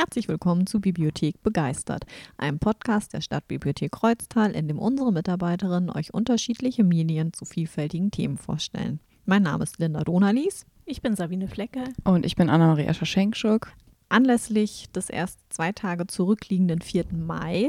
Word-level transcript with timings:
Herzlich 0.00 0.28
willkommen 0.28 0.66
zu 0.66 0.80
Bibliothek 0.80 1.42
Begeistert, 1.42 2.06
einem 2.38 2.58
Podcast 2.58 3.12
der 3.12 3.20
Stadtbibliothek 3.20 3.92
Kreuztal, 3.92 4.52
in 4.52 4.66
dem 4.66 4.78
unsere 4.78 5.12
Mitarbeiterinnen 5.12 5.90
euch 5.90 6.14
unterschiedliche 6.14 6.84
Medien 6.84 7.34
zu 7.34 7.44
vielfältigen 7.44 8.10
Themen 8.10 8.38
vorstellen. 8.38 9.00
Mein 9.26 9.42
Name 9.42 9.62
ist 9.62 9.78
Linda 9.78 10.00
Donalis. 10.00 10.64
Ich 10.86 11.02
bin 11.02 11.16
Sabine 11.16 11.48
Flecke. 11.48 11.84
Und 12.04 12.24
ich 12.24 12.34
bin 12.34 12.48
Anna-Maria 12.48 12.94
Schaschenkschuk. 12.94 13.72
Anlässlich 14.08 14.90
des 14.90 15.10
erst 15.10 15.38
zwei 15.50 15.70
Tage 15.72 16.06
zurückliegenden 16.06 16.80
4. 16.80 17.04
Mai 17.12 17.68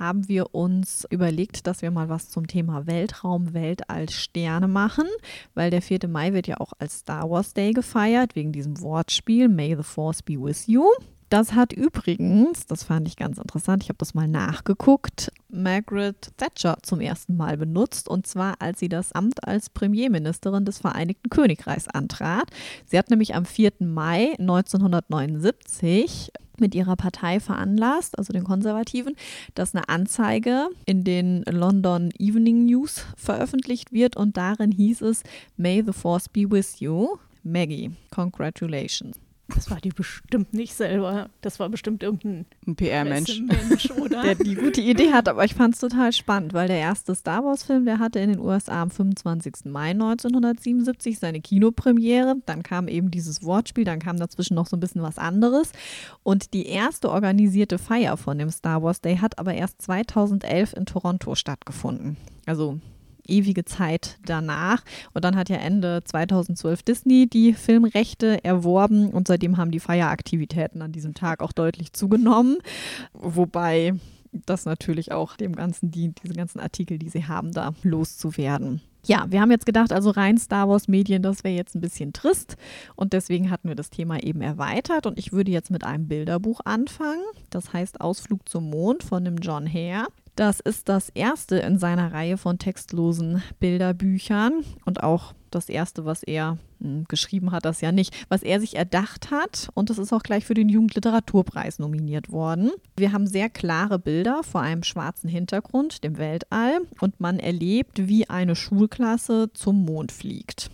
haben 0.00 0.28
wir 0.28 0.54
uns 0.54 1.06
überlegt, 1.10 1.66
dass 1.66 1.82
wir 1.82 1.90
mal 1.90 2.08
was 2.08 2.30
zum 2.30 2.46
Thema 2.46 2.86
Weltraum, 2.86 3.52
Weltall, 3.52 4.08
Sterne 4.08 4.66
machen, 4.66 5.08
weil 5.52 5.70
der 5.70 5.82
4. 5.82 6.08
Mai 6.08 6.32
wird 6.32 6.46
ja 6.46 6.56
auch 6.56 6.72
als 6.78 7.00
Star 7.00 7.28
Wars 7.28 7.52
Day 7.52 7.72
gefeiert, 7.72 8.34
wegen 8.34 8.52
diesem 8.52 8.80
Wortspiel 8.80 9.50
May 9.50 9.76
the 9.76 9.82
Force 9.82 10.22
be 10.22 10.40
with 10.40 10.66
you. 10.66 10.86
Das 11.28 11.54
hat 11.54 11.72
übrigens, 11.72 12.66
das 12.66 12.84
fand 12.84 13.08
ich 13.08 13.16
ganz 13.16 13.38
interessant, 13.38 13.82
ich 13.82 13.88
habe 13.88 13.98
das 13.98 14.14
mal 14.14 14.28
nachgeguckt, 14.28 15.32
Margaret 15.48 16.30
Thatcher 16.36 16.78
zum 16.82 17.00
ersten 17.00 17.36
Mal 17.36 17.56
benutzt 17.56 18.08
und 18.08 18.28
zwar 18.28 18.62
als 18.62 18.78
sie 18.78 18.88
das 18.88 19.10
Amt 19.12 19.42
als 19.46 19.68
Premierministerin 19.68 20.64
des 20.64 20.78
Vereinigten 20.78 21.28
Königreichs 21.28 21.88
antrat. 21.88 22.48
Sie 22.84 22.96
hat 22.96 23.10
nämlich 23.10 23.34
am 23.34 23.44
4. 23.44 23.72
Mai 23.80 24.36
1979 24.38 26.30
mit 26.58 26.76
ihrer 26.76 26.94
Partei 26.94 27.40
veranlasst, 27.40 28.16
also 28.16 28.32
den 28.32 28.44
Konservativen, 28.44 29.16
dass 29.54 29.74
eine 29.74 29.88
Anzeige 29.88 30.68
in 30.86 31.02
den 31.02 31.42
London 31.42 32.10
Evening 32.18 32.66
News 32.66 33.04
veröffentlicht 33.16 33.92
wird 33.92 34.16
und 34.16 34.36
darin 34.36 34.70
hieß 34.70 35.02
es 35.02 35.24
May 35.56 35.82
the 35.84 35.92
Force 35.92 36.28
be 36.28 36.48
with 36.48 36.78
you. 36.78 37.18
Maggie, 37.42 37.90
congratulations. 38.10 39.25
Das 39.48 39.70
war 39.70 39.80
die 39.80 39.90
bestimmt 39.90 40.52
nicht 40.52 40.74
selber. 40.74 41.30
Das 41.40 41.60
war 41.60 41.68
bestimmt 41.68 42.02
irgendein 42.02 42.46
PR-Mensch, 42.74 43.42
der 44.10 44.34
die 44.34 44.56
gute 44.56 44.80
Idee 44.80 45.12
hat. 45.12 45.28
Aber 45.28 45.44
ich 45.44 45.54
fand 45.54 45.74
es 45.74 45.80
total 45.80 46.12
spannend, 46.12 46.52
weil 46.52 46.66
der 46.66 46.78
erste 46.78 47.14
Star 47.14 47.44
Wars-Film, 47.44 47.84
der 47.84 48.00
hatte 48.00 48.18
in 48.18 48.30
den 48.30 48.40
USA 48.40 48.82
am 48.82 48.90
25. 48.90 49.66
Mai 49.66 49.90
1977 49.90 51.20
seine 51.20 51.40
Kinopremiere. 51.40 52.36
Dann 52.44 52.64
kam 52.64 52.88
eben 52.88 53.12
dieses 53.12 53.44
Wortspiel, 53.44 53.84
dann 53.84 54.00
kam 54.00 54.16
dazwischen 54.16 54.54
noch 54.54 54.66
so 54.66 54.76
ein 54.76 54.80
bisschen 54.80 55.02
was 55.02 55.16
anderes. 55.16 55.70
Und 56.24 56.52
die 56.52 56.66
erste 56.66 57.10
organisierte 57.10 57.78
Feier 57.78 58.16
von 58.16 58.38
dem 58.38 58.50
Star 58.50 58.82
Wars 58.82 59.00
Day 59.00 59.18
hat 59.18 59.38
aber 59.38 59.54
erst 59.54 59.80
2011 59.82 60.72
in 60.72 60.86
Toronto 60.86 61.36
stattgefunden. 61.36 62.16
Also 62.46 62.80
ewige 63.28 63.64
Zeit 63.64 64.18
danach. 64.24 64.82
Und 65.14 65.24
dann 65.24 65.36
hat 65.36 65.48
ja 65.48 65.56
Ende 65.56 66.02
2012 66.04 66.82
Disney 66.82 67.26
die 67.26 67.52
Filmrechte 67.52 68.42
erworben 68.44 69.10
und 69.10 69.28
seitdem 69.28 69.56
haben 69.56 69.70
die 69.70 69.80
Feieraktivitäten 69.80 70.82
an 70.82 70.92
diesem 70.92 71.14
Tag 71.14 71.42
auch 71.42 71.52
deutlich 71.52 71.92
zugenommen. 71.92 72.58
Wobei 73.12 73.94
das 74.32 74.64
natürlich 74.64 75.12
auch 75.12 75.36
dem 75.36 75.54
Ganzen 75.54 75.90
dient, 75.90 76.22
diese 76.22 76.34
ganzen 76.34 76.60
Artikel, 76.60 76.98
die 76.98 77.08
sie 77.08 77.26
haben, 77.26 77.52
da 77.52 77.74
loszuwerden. 77.82 78.82
Ja, 79.06 79.26
wir 79.28 79.40
haben 79.40 79.52
jetzt 79.52 79.66
gedacht, 79.66 79.92
also 79.92 80.10
rein 80.10 80.36
Star 80.36 80.68
Wars 80.68 80.88
Medien, 80.88 81.22
das 81.22 81.44
wäre 81.44 81.54
jetzt 81.54 81.76
ein 81.76 81.80
bisschen 81.80 82.12
trist 82.12 82.56
und 82.96 83.12
deswegen 83.12 83.50
hatten 83.50 83.68
wir 83.68 83.76
das 83.76 83.90
Thema 83.90 84.20
eben 84.20 84.40
erweitert 84.40 85.06
und 85.06 85.16
ich 85.16 85.32
würde 85.32 85.52
jetzt 85.52 85.70
mit 85.70 85.84
einem 85.84 86.08
Bilderbuch 86.08 86.60
anfangen. 86.64 87.22
Das 87.50 87.72
heißt 87.72 88.00
Ausflug 88.00 88.48
zum 88.48 88.68
Mond 88.68 89.04
von 89.04 89.24
dem 89.24 89.36
John 89.36 89.72
Hare. 89.72 90.08
Das 90.36 90.60
ist 90.60 90.90
das 90.90 91.08
erste 91.08 91.56
in 91.56 91.78
seiner 91.78 92.12
Reihe 92.12 92.36
von 92.36 92.58
textlosen 92.58 93.42
Bilderbüchern 93.58 94.64
und 94.84 95.02
auch 95.02 95.32
das 95.50 95.70
erste, 95.70 96.04
was 96.04 96.22
er 96.22 96.58
hm, 96.78 97.06
geschrieben 97.08 97.52
hat, 97.52 97.64
das 97.64 97.80
ja 97.80 97.90
nicht, 97.90 98.14
was 98.28 98.42
er 98.42 98.60
sich 98.60 98.76
erdacht 98.76 99.30
hat. 99.30 99.70
Und 99.72 99.88
das 99.88 99.96
ist 99.96 100.12
auch 100.12 100.22
gleich 100.22 100.44
für 100.44 100.52
den 100.52 100.68
Jugendliteraturpreis 100.68 101.78
nominiert 101.78 102.30
worden. 102.30 102.70
Wir 102.98 103.12
haben 103.12 103.26
sehr 103.26 103.48
klare 103.48 103.98
Bilder 103.98 104.42
vor 104.42 104.60
einem 104.60 104.82
schwarzen 104.82 105.28
Hintergrund, 105.28 106.04
dem 106.04 106.18
Weltall, 106.18 106.80
und 107.00 107.18
man 107.18 107.38
erlebt, 107.38 108.06
wie 108.06 108.28
eine 108.28 108.56
Schulklasse 108.56 109.50
zum 109.54 109.86
Mond 109.86 110.12
fliegt. 110.12 110.70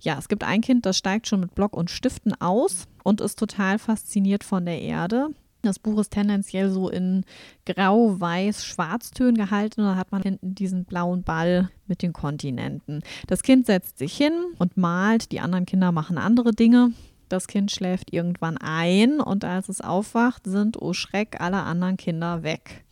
Ja, 0.00 0.18
es 0.18 0.28
gibt 0.28 0.42
ein 0.42 0.62
Kind, 0.62 0.86
das 0.86 0.96
steigt 0.96 1.28
schon 1.28 1.40
mit 1.40 1.54
Block 1.54 1.76
und 1.76 1.90
Stiften 1.90 2.32
aus 2.40 2.86
und 3.04 3.20
ist 3.20 3.38
total 3.38 3.78
fasziniert 3.78 4.42
von 4.42 4.64
der 4.64 4.80
Erde. 4.80 5.28
Das 5.62 5.78
Buch 5.78 6.00
ist 6.00 6.10
tendenziell 6.10 6.70
so 6.70 6.88
in 6.90 7.24
grau, 7.66 8.20
weiß, 8.20 8.64
schwarztönen 8.64 9.36
gehalten 9.36 9.80
und 9.80 9.86
dann 9.86 9.96
hat 9.96 10.10
man 10.10 10.22
hinten 10.22 10.56
diesen 10.56 10.84
blauen 10.84 11.22
Ball 11.22 11.70
mit 11.86 12.02
den 12.02 12.12
Kontinenten. 12.12 13.02
Das 13.28 13.42
Kind 13.42 13.66
setzt 13.66 13.98
sich 13.98 14.16
hin 14.16 14.32
und 14.58 14.76
malt, 14.76 15.30
die 15.30 15.40
anderen 15.40 15.66
Kinder 15.66 15.92
machen 15.92 16.18
andere 16.18 16.52
Dinge. 16.52 16.92
Das 17.28 17.46
Kind 17.46 17.70
schläft 17.70 18.12
irgendwann 18.12 18.58
ein 18.58 19.20
und 19.20 19.44
als 19.44 19.68
es 19.68 19.80
aufwacht, 19.80 20.44
sind, 20.44 20.82
oh 20.82 20.92
Schreck, 20.92 21.40
alle 21.40 21.62
anderen 21.62 21.96
Kinder 21.96 22.42
weg. 22.42 22.84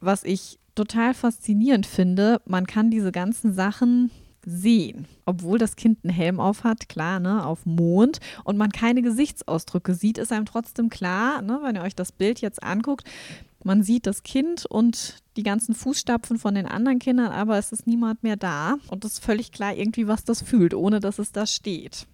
Was 0.00 0.24
ich 0.24 0.58
total 0.74 1.12
faszinierend 1.12 1.86
finde, 1.86 2.40
man 2.46 2.66
kann 2.66 2.90
diese 2.90 3.12
ganzen 3.12 3.52
Sachen 3.52 4.10
sehen. 4.48 5.06
Obwohl 5.26 5.58
das 5.58 5.76
Kind 5.76 5.98
einen 6.02 6.14
Helm 6.14 6.40
auf 6.40 6.64
hat, 6.64 6.88
klar, 6.88 7.20
ne, 7.20 7.44
auf 7.44 7.66
Mond 7.66 8.20
und 8.44 8.56
man 8.56 8.70
keine 8.70 9.02
Gesichtsausdrücke 9.02 9.94
sieht, 9.94 10.18
ist 10.18 10.32
einem 10.32 10.46
trotzdem 10.46 10.88
klar, 10.88 11.42
ne, 11.42 11.60
wenn 11.62 11.76
ihr 11.76 11.82
euch 11.82 11.94
das 11.94 12.12
Bild 12.12 12.40
jetzt 12.40 12.62
anguckt, 12.62 13.04
man 13.62 13.82
sieht 13.82 14.06
das 14.06 14.22
Kind 14.22 14.66
und 14.66 15.16
die 15.36 15.42
ganzen 15.42 15.74
Fußstapfen 15.74 16.38
von 16.38 16.54
den 16.54 16.66
anderen 16.66 16.98
Kindern, 16.98 17.30
aber 17.32 17.58
es 17.58 17.72
ist 17.72 17.86
niemand 17.86 18.22
mehr 18.22 18.36
da 18.36 18.76
und 18.88 19.04
es 19.04 19.14
ist 19.14 19.24
völlig 19.24 19.52
klar 19.52 19.74
irgendwie, 19.74 20.08
was 20.08 20.24
das 20.24 20.42
fühlt, 20.42 20.74
ohne 20.74 21.00
dass 21.00 21.18
es 21.18 21.32
da 21.32 21.46
steht. 21.46 22.06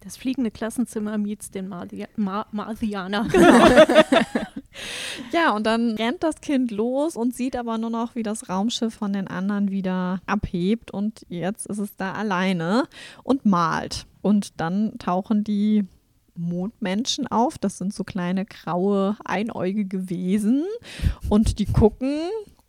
Das 0.00 0.16
fliegende 0.16 0.50
Klassenzimmer 0.50 1.18
meets 1.18 1.50
den 1.50 1.68
Mardi 1.68 2.06
Mar 2.16 2.46
Marsianer. 2.52 3.28
Genau. 3.30 3.66
ja, 5.32 5.54
und 5.54 5.66
dann 5.66 5.92
rennt 5.96 6.22
das 6.22 6.40
Kind 6.40 6.70
los 6.70 7.16
und 7.16 7.34
sieht 7.34 7.54
aber 7.54 7.76
nur 7.76 7.90
noch, 7.90 8.14
wie 8.14 8.22
das 8.22 8.48
Raumschiff 8.48 8.94
von 8.94 9.12
den 9.12 9.28
anderen 9.28 9.70
wieder 9.70 10.20
abhebt. 10.26 10.90
Und 10.90 11.26
jetzt 11.28 11.66
ist 11.66 11.78
es 11.78 11.96
da 11.96 12.12
alleine 12.12 12.84
und 13.24 13.44
malt. 13.44 14.06
Und 14.22 14.58
dann 14.58 14.98
tauchen 14.98 15.44
die 15.44 15.84
Mondmenschen 16.34 17.26
auf. 17.26 17.58
Das 17.58 17.76
sind 17.76 17.92
so 17.92 18.02
kleine 18.02 18.46
graue, 18.46 19.16
einäugige 19.24 20.08
Wesen. 20.08 20.64
Und 21.28 21.58
die 21.58 21.66
gucken 21.66 22.20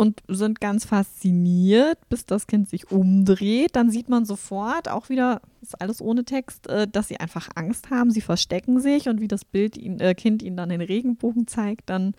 und 0.01 0.23
sind 0.27 0.59
ganz 0.59 0.83
fasziniert, 0.83 1.99
bis 2.09 2.25
das 2.25 2.47
Kind 2.47 2.67
sich 2.67 2.89
umdreht. 2.89 3.75
Dann 3.75 3.91
sieht 3.91 4.09
man 4.09 4.25
sofort, 4.25 4.89
auch 4.89 5.09
wieder, 5.09 5.41
ist 5.61 5.79
alles 5.79 6.01
ohne 6.01 6.25
Text, 6.25 6.67
äh, 6.67 6.87
dass 6.87 7.07
sie 7.07 7.19
einfach 7.19 7.49
Angst 7.53 7.91
haben. 7.91 8.09
Sie 8.09 8.21
verstecken 8.21 8.79
sich 8.79 9.09
und 9.09 9.21
wie 9.21 9.27
das 9.27 9.45
Bild 9.45 9.77
ihn, 9.77 9.99
äh, 9.99 10.15
Kind 10.15 10.41
ihnen 10.41 10.57
dann 10.57 10.69
den 10.69 10.81
Regenbogen 10.81 11.45
zeigt, 11.45 11.91
dann 11.91 12.15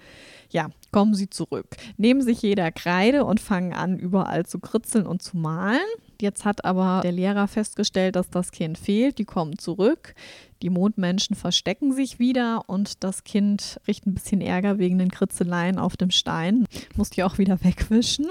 ja, 0.50 0.68
kommen 0.92 1.14
sie 1.14 1.28
zurück. 1.28 1.76
Nehmen 1.96 2.22
sich 2.22 2.40
jeder 2.40 2.70
Kreide 2.70 3.24
und 3.24 3.40
fangen 3.40 3.72
an, 3.72 3.98
überall 3.98 4.46
zu 4.46 4.60
kritzeln 4.60 5.04
und 5.04 5.20
zu 5.20 5.36
malen. 5.36 5.80
Jetzt 6.22 6.44
hat 6.44 6.64
aber 6.64 7.00
der 7.02 7.10
Lehrer 7.10 7.48
festgestellt, 7.48 8.14
dass 8.14 8.30
das 8.30 8.52
Kind 8.52 8.78
fehlt. 8.78 9.18
Die 9.18 9.24
kommen 9.24 9.58
zurück. 9.58 10.14
Die 10.62 10.70
Mondmenschen 10.70 11.34
verstecken 11.34 11.92
sich 11.92 12.20
wieder 12.20 12.62
und 12.68 13.02
das 13.02 13.24
Kind 13.24 13.80
riecht 13.88 14.06
ein 14.06 14.14
bisschen 14.14 14.40
Ärger 14.40 14.78
wegen 14.78 14.98
den 14.98 15.10
Kritzeleien 15.10 15.80
auf 15.80 15.96
dem 15.96 16.12
Stein. 16.12 16.64
Muss 16.94 17.10
die 17.10 17.24
auch 17.24 17.38
wieder 17.38 17.64
wegwischen. 17.64 18.28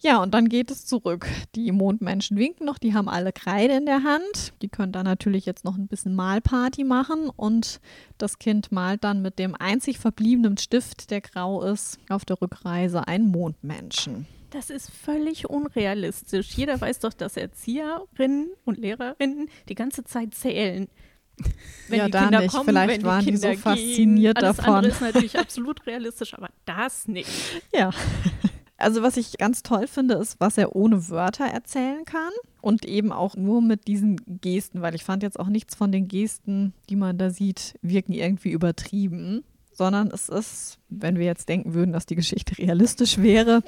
Ja, 0.00 0.22
und 0.22 0.32
dann 0.32 0.48
geht 0.48 0.70
es 0.70 0.86
zurück. 0.86 1.26
Die 1.54 1.72
Mondmenschen 1.72 2.38
winken 2.38 2.64
noch, 2.64 2.78
die 2.78 2.94
haben 2.94 3.10
alle 3.10 3.32
Kreide 3.32 3.74
in 3.74 3.84
der 3.84 4.02
Hand. 4.02 4.54
Die 4.62 4.68
können 4.68 4.92
da 4.92 5.02
natürlich 5.02 5.44
jetzt 5.44 5.64
noch 5.64 5.76
ein 5.76 5.86
bisschen 5.86 6.14
Malparty 6.14 6.84
machen 6.84 7.28
und 7.36 7.80
das 8.16 8.38
Kind 8.38 8.72
malt 8.72 9.04
dann 9.04 9.20
mit 9.20 9.38
dem 9.38 9.54
einzig 9.54 9.98
verbliebenen 9.98 10.56
Stift, 10.56 11.10
der 11.10 11.20
grau 11.20 11.62
ist, 11.62 11.98
auf 12.08 12.24
der 12.24 12.40
Rückreise 12.40 13.06
einen 13.06 13.30
Mondmenschen. 13.30 14.26
Das 14.54 14.70
ist 14.70 14.88
völlig 14.88 15.50
unrealistisch. 15.50 16.52
Jeder 16.52 16.80
weiß 16.80 17.00
doch, 17.00 17.12
dass 17.12 17.36
Erzieherinnen 17.36 18.50
und 18.64 18.78
Lehrerinnen 18.78 19.48
die 19.68 19.74
ganze 19.74 20.04
Zeit 20.04 20.32
zählen. 20.32 20.86
Wenn 21.88 21.98
ja, 21.98 22.06
die 22.06 22.12
Kinder 22.12 22.40
nicht. 22.40 22.52
kommen, 22.52 22.66
Vielleicht 22.66 22.88
wenn 22.88 23.00
die 23.00 23.06
waren 23.06 23.24
Kinder 23.24 23.50
die 23.50 23.56
so 23.56 23.62
fasziniert 23.62 24.36
gehen. 24.36 24.44
Alles 24.44 24.56
davon. 24.58 24.74
Andere 24.74 24.92
ist 24.92 25.00
natürlich 25.00 25.38
absolut 25.40 25.84
realistisch, 25.88 26.34
aber 26.34 26.50
das 26.66 27.08
nicht. 27.08 27.28
Ja. 27.74 27.90
Also 28.76 29.02
was 29.02 29.16
ich 29.16 29.36
ganz 29.38 29.64
toll 29.64 29.88
finde, 29.88 30.14
ist, 30.14 30.38
was 30.38 30.56
er 30.56 30.76
ohne 30.76 31.08
Wörter 31.08 31.46
erzählen 31.46 32.04
kann 32.04 32.30
und 32.60 32.84
eben 32.84 33.10
auch 33.10 33.34
nur 33.34 33.60
mit 33.60 33.88
diesen 33.88 34.20
Gesten, 34.40 34.82
weil 34.82 34.94
ich 34.94 35.02
fand 35.02 35.24
jetzt 35.24 35.40
auch 35.40 35.48
nichts 35.48 35.74
von 35.74 35.90
den 35.90 36.06
Gesten, 36.06 36.74
die 36.88 36.96
man 36.96 37.18
da 37.18 37.30
sieht, 37.30 37.74
wirken 37.82 38.12
irgendwie 38.12 38.50
übertrieben 38.50 39.42
sondern 39.76 40.08
es 40.08 40.28
ist, 40.28 40.78
wenn 40.88 41.18
wir 41.18 41.24
jetzt 41.24 41.48
denken 41.48 41.74
würden, 41.74 41.92
dass 41.92 42.06
die 42.06 42.14
Geschichte 42.14 42.56
realistisch 42.58 43.18
wäre, 43.18 43.62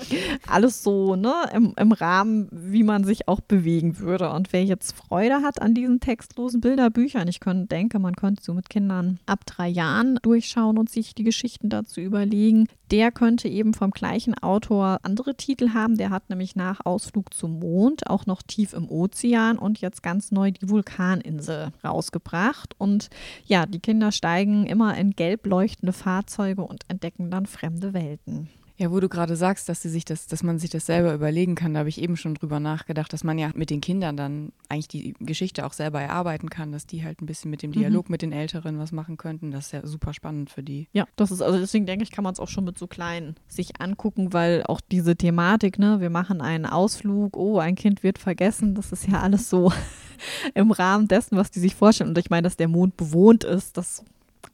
alles 0.49 0.83
so 0.83 1.17
ne, 1.17 1.35
im, 1.53 1.75
im 1.77 1.93
Rahmen, 1.93 2.49
wie 2.51 2.85
man 2.85 3.05
sich 3.05 3.29
auch 3.29 3.41
bewegen 3.41 3.99
würde. 3.99 4.31
Und 4.31 4.53
wer 4.53 4.65
jetzt 4.65 4.93
Freude 4.97 5.43
hat 5.43 5.61
an 5.61 5.75
diesen 5.75 6.01
textlosen 6.01 6.61
Bilderbüchern, 6.61 7.29
ich 7.29 7.41
könnte, 7.41 7.67
denke, 7.67 7.99
man 7.99 8.17
könnte 8.17 8.43
so 8.43 8.55
mit 8.55 8.71
Kindern 8.71 9.19
ab 9.27 9.45
drei 9.47 9.69
Jahren 9.69 10.19
durchschauen 10.23 10.79
und 10.79 10.91
sich 10.91 11.15
die 11.15 11.25
Geschichten 11.25 11.69
dazu 11.69 12.01
überlegen, 12.01 12.69
der 12.91 13.11
könnte 13.11 13.49
eben 13.49 13.75
vom 13.75 13.91
gleichen 13.91 14.35
Autor 14.35 15.01
andere 15.03 15.35
Titel 15.35 15.71
haben. 15.75 15.97
Der 15.97 16.11
hat 16.11 16.31
nämlich 16.31 16.55
nach 16.55 16.85
Ausflug 16.85 17.35
zum 17.35 17.59
Mond 17.59 18.09
auch 18.09 18.27
noch 18.27 18.43
tief 18.43 18.73
im 18.73 18.89
Ozean 18.89 19.59
und 19.59 19.81
jetzt 19.81 20.03
ganz 20.03 20.31
neu 20.31 20.53
die 20.53 20.69
Vulkaninsel 20.69 21.73
rausgebracht. 21.83 22.75
Und 22.79 23.11
ja, 23.45 23.67
die 23.67 23.81
Kinder 23.81 24.13
steigen 24.13 24.67
immer 24.67 24.97
in 24.97 25.13
gelb 25.13 25.47
leuchtende 25.47 25.93
Fahrzeuge 25.97 26.63
und 26.63 26.85
entdecken 26.89 27.31
dann 27.31 27.47
fremde 27.47 27.93
Welten. 27.93 28.49
Ja, 28.79 28.91
wo 28.91 29.01
du 29.01 29.09
gerade 29.09 29.37
sagst, 29.37 29.71
dass 29.71 29.81
sie 29.81 29.89
sich 29.89 30.05
das, 30.05 30.27
dass 30.27 30.43
man 30.43 30.59
sich 30.59 30.69
das 30.69 30.85
selber 30.85 31.15
überlegen 31.15 31.55
kann, 31.55 31.73
da 31.73 31.81
habe 31.81 31.89
ich 31.89 32.01
eben 32.01 32.17
schon 32.17 32.35
drüber 32.35 32.61
nachgedacht, 32.61 33.11
dass 33.11 33.25
man 33.25 33.39
ja 33.39 33.51
mit 33.55 33.71
den 33.71 33.81
Kindern 33.81 34.19
dann 34.19 34.53
eigentlich 34.69 34.89
die 34.89 35.15
Geschichte 35.19 35.65
auch 35.65 35.73
selber 35.73 36.03
erarbeiten 36.03 36.51
kann, 36.51 36.73
dass 36.73 36.87
die 36.87 37.03
halt 37.03 37.23
ein 37.23 37.27
bisschen 37.27 37.51
mit 37.51 37.63
dem 37.63 37.73
Dialog 37.73 38.09
mhm. 38.09 38.13
mit 38.13 38.23
den 38.23 38.33
Älteren 38.33 38.79
was 38.79 38.93
machen 38.93 39.17
könnten. 39.17 39.51
Das 39.51 39.67
ist 39.67 39.73
ja 39.73 39.87
super 39.87 40.13
spannend 40.13 40.51
für 40.51 40.63
die. 40.63 40.89
Ja, 40.93 41.07
das 41.17 41.31
ist, 41.31 41.41
also 41.41 41.59
deswegen 41.59 41.87
denke 41.87 42.03
ich, 42.03 42.11
kann 42.11 42.25
man 42.25 42.35
es 42.35 42.41
auch 42.41 42.49
schon 42.49 42.65
mit 42.65 42.79
so 42.79 42.87
kleinen 42.87 43.37
sich 43.49 43.81
angucken, 43.81 44.35
weil 44.35 44.63
auch 44.65 44.83
diese 44.83 45.17
Thematik, 45.17 45.79
ne, 45.79 46.01
wir 46.01 46.11
machen 46.11 46.43
einen 46.43 46.67
Ausflug, 46.67 47.35
oh, 47.39 47.59
ein 47.59 47.77
Kind 47.77 48.03
wird 48.03 48.19
vergessen, 48.19 48.75
das 48.75 48.93
ist 48.93 49.09
ja 49.09 49.23
alles 49.23 49.49
so 49.49 49.73
im 50.55 50.71
Rahmen 50.71 51.09
dessen, 51.09 51.39
was 51.39 51.51
die 51.51 51.61
sich 51.61 51.75
vorstellen. 51.75 52.11
Und 52.11 52.19
ich 52.19 52.29
meine, 52.29 52.43
dass 52.43 52.59
der 52.59 52.69
Mond 52.69 52.99
bewohnt 52.99 53.43
ist, 53.43 53.79
das 53.79 54.05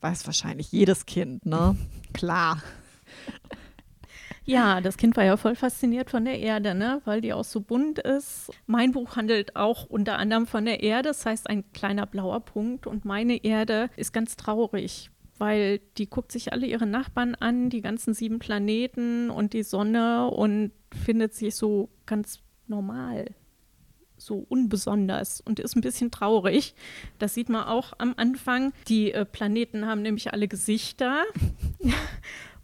weiß 0.03 0.27
wahrscheinlich 0.27 0.73
jedes 0.73 1.07
Kind, 1.07 1.47
ne? 1.47 1.77
Klar. 2.13 2.63
Ja, 4.45 4.81
das 4.81 4.97
Kind 4.97 5.17
war 5.17 5.25
ja 5.25 5.37
voll 5.37 5.55
fasziniert 5.55 6.11
von 6.11 6.25
der 6.25 6.41
Erde, 6.41 6.75
ne? 6.75 7.01
weil 7.05 7.21
die 7.21 7.33
auch 7.33 7.45
so 7.45 7.61
bunt 7.61 8.01
ist. 8.01 8.51
Mein 8.67 8.91
Buch 8.91 9.15
handelt 9.15 9.55
auch 9.55 9.87
unter 9.87 10.19
anderem 10.19 10.49
von 10.49 10.65
der 10.65 10.83
Erde, 10.83 11.11
das 11.11 11.25
heißt 11.25 11.49
ein 11.49 11.71
kleiner 11.73 12.07
blauer 12.07 12.41
Punkt. 12.41 12.89
Und 12.89 13.05
meine 13.05 13.45
Erde 13.45 13.89
ist 13.97 14.13
ganz 14.13 14.37
traurig, 14.37 15.11
weil 15.39 15.79
die 15.97 16.11
guckt 16.11 16.33
sich 16.33 16.53
alle 16.53 16.67
ihre 16.67 16.87
Nachbarn 16.87 17.37
an, 17.37 17.71
die 17.71 17.83
ganzen 17.83 18.15
sieben 18.15 18.41
Planeten 18.41 19.31
und 19.31 19.53
die 19.53 19.63
Sonne 19.63 20.29
und 20.29 20.73
findet 20.93 21.35
sich 21.35 21.55
so 21.55 21.89
ganz 22.05 22.41
normal 22.67 23.27
so 24.25 24.47
unbesonders 24.49 25.41
und 25.41 25.61
ist 25.61 25.77
ein 25.77 25.81
bisschen 25.81 26.11
traurig. 26.11 26.75
Das 27.19 27.35
sieht 27.35 27.49
man 27.49 27.65
auch 27.65 27.93
am 27.99 28.15
Anfang. 28.17 28.73
Die 28.89 29.13
äh, 29.13 29.25
Planeten 29.25 29.87
haben 29.87 30.03
nämlich 30.03 30.33
alle 30.33 30.49
Gesichter. 30.49 31.25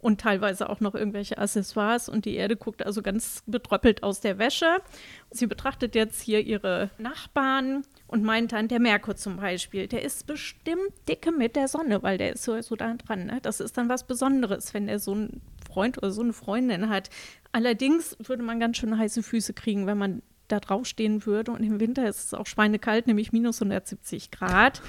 und 0.00 0.20
teilweise 0.20 0.68
auch 0.68 0.80
noch 0.80 0.94
irgendwelche 0.94 1.38
Accessoires. 1.38 2.08
Und 2.08 2.24
die 2.24 2.34
Erde 2.34 2.56
guckt 2.56 2.84
also 2.84 3.02
ganz 3.02 3.42
betröppelt 3.46 4.02
aus 4.02 4.20
der 4.20 4.38
Wäsche. 4.38 4.78
Sie 5.30 5.46
betrachtet 5.46 5.94
jetzt 5.94 6.20
hier 6.22 6.40
ihre 6.40 6.90
Nachbarn 6.98 7.82
und 8.06 8.22
meint 8.22 8.52
dann, 8.52 8.68
der 8.68 8.80
Merkur 8.80 9.16
zum 9.16 9.36
Beispiel, 9.36 9.88
der 9.88 10.02
ist 10.02 10.26
bestimmt 10.26 10.92
dicke 11.08 11.32
mit 11.32 11.56
der 11.56 11.68
Sonne, 11.68 12.02
weil 12.02 12.18
der 12.18 12.32
ist 12.32 12.44
so, 12.44 12.76
da 12.76 12.94
dran. 12.94 13.26
Ne? 13.26 13.38
Das 13.42 13.60
ist 13.60 13.76
dann 13.76 13.88
was 13.88 14.06
Besonderes, 14.06 14.72
wenn 14.72 14.88
er 14.88 14.98
so 14.98 15.12
einen 15.12 15.42
Freund 15.66 15.98
oder 15.98 16.10
so 16.10 16.22
eine 16.22 16.32
Freundin 16.32 16.88
hat. 16.88 17.10
Allerdings 17.52 18.16
würde 18.20 18.42
man 18.42 18.60
ganz 18.60 18.76
schön 18.76 18.96
heiße 18.96 19.22
Füße 19.22 19.52
kriegen, 19.52 19.86
wenn 19.86 19.98
man 19.98 20.22
da 20.48 20.60
draufstehen 20.60 21.26
würde. 21.26 21.52
Und 21.52 21.62
im 21.62 21.80
Winter 21.80 22.08
ist 22.08 22.24
es 22.24 22.34
auch 22.34 22.46
schweinekalt, 22.46 23.06
nämlich 23.06 23.32
minus 23.32 23.60
170 23.60 24.30
Grad 24.30 24.82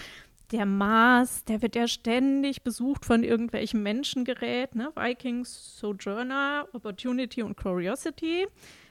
der 0.52 0.66
Mars, 0.66 1.44
der 1.46 1.62
wird 1.62 1.76
ja 1.76 1.88
ständig 1.88 2.64
besucht 2.64 3.06
von 3.06 3.24
irgendwelchen 3.24 3.84
Menschengerät, 3.84 4.76
ne? 4.76 4.92
Vikings, 4.96 5.78
Sojourner, 5.80 6.68
Opportunity 6.74 7.44
und 7.44 7.56
Curiosity. 7.56 8.48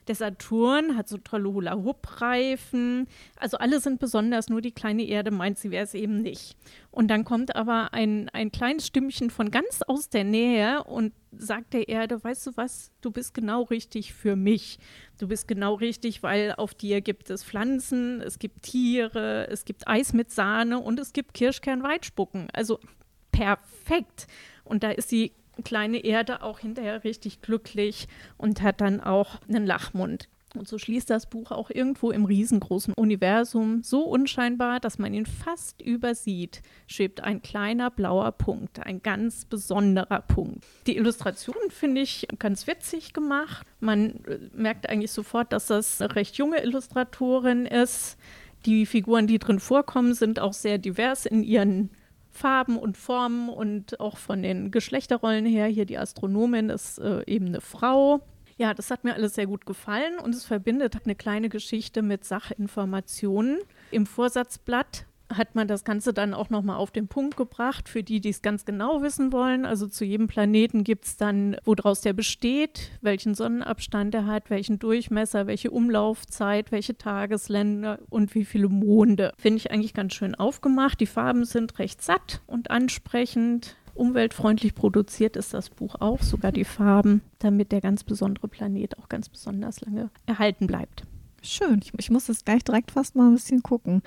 Der 0.09 0.15
Saturn 0.15 0.97
hat 0.97 1.07
so 1.07 1.19
tolle 1.19 1.53
Hula-Hoop-Reifen. 1.53 3.07
Also 3.37 3.59
alle 3.59 3.79
sind 3.79 4.01
besonders, 4.01 4.49
nur 4.49 4.63
die 4.63 4.73
kleine 4.73 5.05
Erde 5.05 5.31
meint, 5.31 5.59
sie 5.59 5.71
wäre 5.71 5.85
es 5.85 5.93
eben 5.93 6.23
nicht. 6.23 6.57
Und 6.91 7.09
dann 7.09 7.25
kommt 7.25 7.55
aber 7.55 7.93
ein, 7.93 8.31
ein 8.31 8.51
kleines 8.51 8.87
Stimmchen 8.87 9.29
von 9.29 9.51
ganz 9.51 9.83
aus 9.83 10.09
der 10.09 10.25
Nähe 10.25 10.83
und 10.85 11.13
sagt 11.31 11.75
der 11.75 11.89
Erde, 11.89 12.25
weißt 12.25 12.47
du 12.47 12.51
was, 12.57 12.91
du 13.03 13.11
bist 13.11 13.35
genau 13.35 13.63
richtig 13.65 14.15
für 14.15 14.35
mich. 14.35 14.79
Du 15.19 15.29
bist 15.29 15.47
genau 15.47 15.75
richtig, 15.75 16.23
weil 16.23 16.55
auf 16.57 16.75
dir 16.75 17.03
gibt 17.03 17.29
es 17.29 17.45
Pflanzen, 17.45 18.23
es 18.23 18.39
gibt 18.39 18.63
Tiere, 18.63 19.47
es 19.51 19.67
gibt 19.67 19.87
Eis 19.87 20.15
mit 20.15 20.31
Sahne 20.31 20.79
und 20.79 20.99
es 20.99 21.13
gibt 21.13 21.35
Kirschkernweitspucken. 21.35 22.49
Also 22.55 22.81
perfekt. 23.31 24.27
Und 24.65 24.83
da 24.83 24.91
ist 24.91 25.13
die 25.13 25.33
kleine 25.65 26.05
Erde 26.05 26.43
auch 26.43 26.59
hinterher 26.59 27.05
richtig 27.05 27.41
glücklich 27.41 28.09
und 28.37 28.63
hat 28.63 28.81
dann 28.81 29.01
auch 29.01 29.41
einen 29.49 29.67
Lachmund. 29.67 30.29
Und 30.55 30.67
so 30.67 30.79
schließt 30.79 31.11
das 31.11 31.27
Buch 31.27 31.51
auch 31.51 31.71
irgendwo 31.71 32.11
im 32.11 32.25
riesengroßen 32.25 32.95
Universum, 32.95 33.83
so 33.83 34.05
unscheinbar, 34.05 34.81
dass 34.81 34.99
man 34.99 35.13
ihn 35.13 35.27
fast 35.27 35.83
übersieht, 35.83 36.63
schwebt 36.87 37.23
ein 37.23 37.43
kleiner 37.43 37.91
blauer 37.91 38.33
Punkt, 38.33 38.85
ein 38.85 39.03
ganz 39.03 39.45
besonderer 39.45 40.23
Punkt. 40.23 40.65
Die 40.87 40.97
Illustration 40.97 41.57
finde 41.69 42.01
ich 42.01 42.27
ganz 42.39 42.67
witzig 42.67 43.13
gemacht. 43.13 43.67
Man 43.81 44.25
äh, 44.25 44.39
merkt 44.55 44.89
eigentlich 44.89 45.13
sofort, 45.13 45.53
dass 45.53 45.67
das 45.67 46.01
eine 46.01 46.17
recht 46.17 46.37
junge 46.37 46.63
Illustratorin 46.63 47.67
ist. 47.67 48.17
Die 48.65 48.87
Figuren, 48.87 49.27
die 49.27 49.39
drin 49.39 49.61
vorkommen, 49.61 50.15
sind 50.15 50.41
auch 50.41 50.53
sehr 50.53 50.79
divers 50.79 51.27
in 51.27 51.43
ihren 51.45 51.91
Farben 52.31 52.77
und 52.77 52.97
Formen 52.97 53.49
und 53.49 54.01
auch 54.01 54.17
von 54.17 54.43
den 54.43 54.71
Geschlechterrollen 54.71 55.47
her. 55.47 55.67
Hier 55.67 55.87
die 55.87 55.99
Astronomin 55.99 56.71
ist 56.71 56.99
äh, 56.99 57.23
eben 57.27 57.47
eine 57.47 57.61
Frau. 57.61 58.21
Ja, 58.57 58.75
das 58.75 58.91
hat 58.91 59.05
mir 59.05 59.15
alles 59.15 59.35
sehr 59.35 59.47
gut 59.47 59.67
gefallen 59.67 60.19
und 60.19 60.35
es 60.35 60.45
verbindet 60.45 60.97
eine 61.05 61.15
kleine 61.15 61.49
Geschichte 61.49 62.03
mit 62.03 62.25
Sachinformationen. 62.25 63.59
Im 63.91 64.05
Vorsatzblatt 64.05 65.07
hat 65.33 65.55
man 65.55 65.69
das 65.69 65.85
Ganze 65.85 66.13
dann 66.13 66.35
auch 66.35 66.51
nochmal 66.51 66.77
auf 66.77 66.91
den 66.91 67.09
Punkt 67.09 67.37
gebracht, 67.37 67.89
für 67.89 68.03
die, 68.03 68.21
die 68.21 68.31
es 68.31 68.43
ganz 68.43 68.65
genau 68.65 69.03
wissen 69.03 69.33
wollen. 69.33 69.67
Also 69.67 69.87
zu 69.87 70.05
jedem 70.05 70.27
Planeten 70.27 70.85
gibt 70.85 71.05
es 71.05 71.17
dann, 71.17 71.57
woraus 71.65 72.01
der 72.01 72.13
besteht, 72.13 72.93
welchen 73.03 73.35
Sonnenabstand 73.35 74.15
er 74.15 74.27
hat, 74.27 74.51
welchen 74.51 74.79
Durchmesser, 74.79 75.47
welche 75.47 75.71
Umlaufzeit, 75.71 76.73
welche 76.73 76.97
Tagesländer 76.97 77.99
und 78.09 78.35
wie 78.35 78.45
viele 78.45 78.69
Monde. 78.69 79.33
Finde 79.37 79.59
ich 79.59 79.71
eigentlich 79.71 79.95
ganz 79.95 80.15
schön 80.15 80.35
aufgemacht. 80.35 81.01
Die 81.01 81.07
Farben 81.07 81.45
sind 81.45 81.79
recht 81.79 82.03
satt 82.03 82.41
und 82.47 82.71
ansprechend. 82.71 83.77
Umweltfreundlich 83.95 84.77
produziert 84.77 85.37
ist 85.37 85.53
das 85.53 85.71
Buch 85.71 85.97
auch, 85.99 86.23
sogar 86.23 86.53
die 86.53 86.65
Farben, 86.65 87.21
damit 87.41 87.73
der 87.73 87.81
ganz 87.81 88.05
besondere 88.05 88.47
Planet 88.47 88.97
auch 88.97 89.09
ganz 89.09 89.29
besonders 89.29 89.81
lange 89.81 90.11
erhalten 90.25 90.69
bleibt. 90.69 91.03
Schön, 91.43 91.81
ich, 91.83 91.93
ich 91.99 92.11
muss 92.11 92.29
jetzt 92.29 92.45
gleich 92.47 92.63
direkt 92.63 92.93
fast 92.93 93.17
mal 93.17 93.27
ein 93.27 93.35
bisschen 93.35 93.63
gucken. 93.63 94.03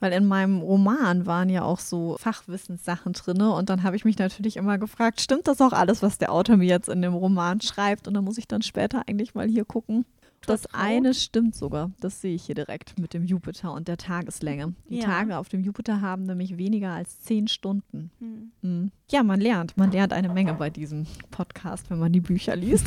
Weil 0.00 0.12
in 0.12 0.26
meinem 0.26 0.60
Roman 0.60 1.26
waren 1.26 1.48
ja 1.48 1.62
auch 1.62 1.78
so 1.78 2.16
Fachwissenssachen 2.18 3.12
drin. 3.12 3.42
Und 3.42 3.70
dann 3.70 3.82
habe 3.82 3.96
ich 3.96 4.04
mich 4.04 4.18
natürlich 4.18 4.56
immer 4.56 4.78
gefragt, 4.78 5.20
stimmt 5.20 5.46
das 5.46 5.60
auch 5.60 5.72
alles, 5.72 6.02
was 6.02 6.18
der 6.18 6.32
Autor 6.32 6.56
mir 6.56 6.66
jetzt 6.66 6.88
in 6.88 7.02
dem 7.02 7.14
Roman 7.14 7.60
schreibt? 7.60 8.08
Und 8.08 8.14
dann 8.14 8.24
muss 8.24 8.38
ich 8.38 8.48
dann 8.48 8.62
später 8.62 9.02
eigentlich 9.06 9.34
mal 9.34 9.46
hier 9.46 9.64
gucken. 9.64 10.04
Das 10.46 10.66
eine 10.72 11.14
stimmt 11.14 11.54
sogar. 11.54 11.90
Das 12.00 12.20
sehe 12.20 12.34
ich 12.34 12.44
hier 12.44 12.54
direkt 12.54 12.98
mit 12.98 13.12
dem 13.12 13.24
Jupiter 13.24 13.72
und 13.72 13.88
der 13.88 13.98
Tageslänge. 13.98 14.74
Die 14.88 14.98
ja. 14.98 15.04
Tage 15.04 15.36
auf 15.36 15.48
dem 15.48 15.62
Jupiter 15.62 16.00
haben 16.00 16.24
nämlich 16.24 16.56
weniger 16.56 16.92
als 16.92 17.20
zehn 17.20 17.46
Stunden. 17.46 18.10
Hm. 18.20 18.52
Mhm. 18.62 18.90
Ja, 19.10 19.22
man 19.22 19.40
lernt. 19.40 19.76
Man 19.76 19.92
lernt 19.92 20.12
eine 20.12 20.28
Menge 20.28 20.54
bei 20.54 20.70
diesem 20.70 21.06
Podcast, 21.30 21.90
wenn 21.90 21.98
man 21.98 22.12
die 22.12 22.20
Bücher 22.20 22.56
liest. 22.56 22.86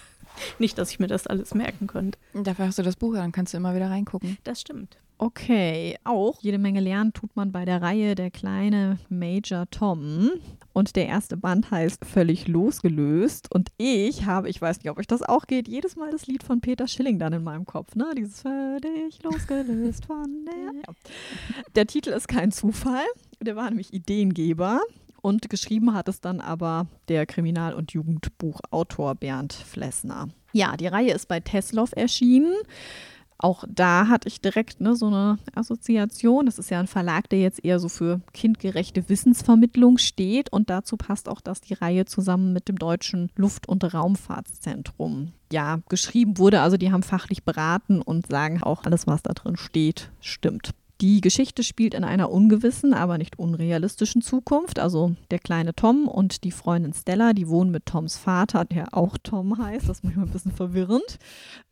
Nicht, 0.58 0.78
dass 0.78 0.90
ich 0.90 0.98
mir 0.98 1.06
das 1.06 1.26
alles 1.26 1.54
merken 1.54 1.86
könnte. 1.86 2.18
Dafür 2.34 2.66
hast 2.66 2.78
du 2.78 2.82
das 2.82 2.96
Buch, 2.96 3.14
dann 3.14 3.32
kannst 3.32 3.52
du 3.52 3.58
immer 3.58 3.74
wieder 3.74 3.90
reingucken. 3.90 4.38
Das 4.44 4.60
stimmt. 4.60 4.98
Okay, 5.18 5.96
auch 6.04 6.42
jede 6.42 6.58
Menge 6.58 6.80
lernen 6.80 7.14
tut 7.14 7.34
man 7.36 7.50
bei 7.50 7.64
der 7.64 7.80
Reihe 7.80 8.14
Der 8.14 8.30
kleine 8.30 8.98
Major 9.08 9.64
Tom. 9.70 10.30
Und 10.74 10.94
der 10.94 11.06
erste 11.06 11.38
Band 11.38 11.70
heißt 11.70 12.04
Völlig 12.04 12.48
losgelöst. 12.48 13.50
Und 13.50 13.70
ich 13.78 14.26
habe, 14.26 14.50
ich 14.50 14.60
weiß 14.60 14.78
nicht, 14.78 14.90
ob 14.90 14.98
euch 14.98 15.06
das 15.06 15.22
auch 15.22 15.46
geht, 15.46 15.68
jedes 15.68 15.96
Mal 15.96 16.10
das 16.10 16.26
Lied 16.26 16.42
von 16.42 16.60
Peter 16.60 16.86
Schilling 16.86 17.18
dann 17.18 17.32
in 17.32 17.42
meinem 17.42 17.64
Kopf. 17.64 17.94
Ne? 17.96 18.10
Dieses 18.14 18.42
Völlig 18.42 19.22
losgelöst 19.22 20.04
von 20.04 20.44
der. 20.44 20.82
Ja. 20.86 20.94
Der 21.74 21.86
Titel 21.86 22.10
ist 22.10 22.28
kein 22.28 22.52
Zufall. 22.52 23.06
Der 23.40 23.56
war 23.56 23.70
nämlich 23.70 23.94
Ideengeber. 23.94 24.82
Und 25.22 25.48
geschrieben 25.48 25.94
hat 25.94 26.08
es 26.08 26.20
dann 26.20 26.42
aber 26.42 26.88
der 27.08 27.24
Kriminal- 27.24 27.74
und 27.74 27.92
Jugendbuchautor 27.92 29.14
Bernd 29.14 29.54
Flessner. 29.54 30.28
Ja, 30.52 30.76
die 30.76 30.86
Reihe 30.86 31.12
ist 31.12 31.26
bei 31.26 31.40
Tesloff 31.40 31.92
erschienen 31.96 32.54
auch 33.38 33.64
da 33.68 34.08
hatte 34.08 34.28
ich 34.28 34.40
direkt 34.40 34.80
ne, 34.80 34.94
so 34.94 35.06
eine 35.06 35.38
Assoziation. 35.54 36.46
Das 36.46 36.58
ist 36.58 36.70
ja 36.70 36.80
ein 36.80 36.86
Verlag, 36.86 37.28
der 37.28 37.40
jetzt 37.40 37.64
eher 37.64 37.78
so 37.78 37.88
für 37.88 38.20
kindgerechte 38.32 39.08
Wissensvermittlung 39.08 39.98
steht. 39.98 40.50
Und 40.52 40.70
dazu 40.70 40.96
passt 40.96 41.28
auch, 41.28 41.40
dass 41.40 41.60
die 41.60 41.74
Reihe 41.74 42.06
zusammen 42.06 42.52
mit 42.52 42.68
dem 42.68 42.78
Deutschen 42.78 43.30
Luft- 43.36 43.68
und 43.68 43.84
Raumfahrtszentrum 43.92 45.32
ja 45.52 45.80
geschrieben 45.88 46.38
wurde. 46.38 46.60
Also 46.60 46.76
die 46.76 46.92
haben 46.92 47.02
fachlich 47.02 47.44
beraten 47.44 48.00
und 48.00 48.26
sagen 48.26 48.62
auch, 48.62 48.84
alles, 48.84 49.06
was 49.06 49.22
da 49.22 49.32
drin 49.32 49.56
steht, 49.56 50.10
stimmt. 50.20 50.70
Die 51.02 51.20
Geschichte 51.20 51.62
spielt 51.62 51.92
in 51.92 52.04
einer 52.04 52.30
ungewissen, 52.30 52.94
aber 52.94 53.18
nicht 53.18 53.38
unrealistischen 53.38 54.22
Zukunft. 54.22 54.78
Also 54.78 55.14
der 55.30 55.38
kleine 55.38 55.74
Tom 55.74 56.08
und 56.08 56.42
die 56.42 56.50
Freundin 56.50 56.94
Stella, 56.94 57.34
die 57.34 57.48
wohnen 57.48 57.70
mit 57.70 57.84
Toms 57.84 58.16
Vater, 58.16 58.64
der 58.64 58.94
auch 58.94 59.18
Tom 59.22 59.58
heißt. 59.58 59.88
Das 59.88 59.98
ist 59.98 60.04
manchmal 60.04 60.24
ein 60.24 60.32
bisschen 60.32 60.52
verwirrend. 60.52 61.18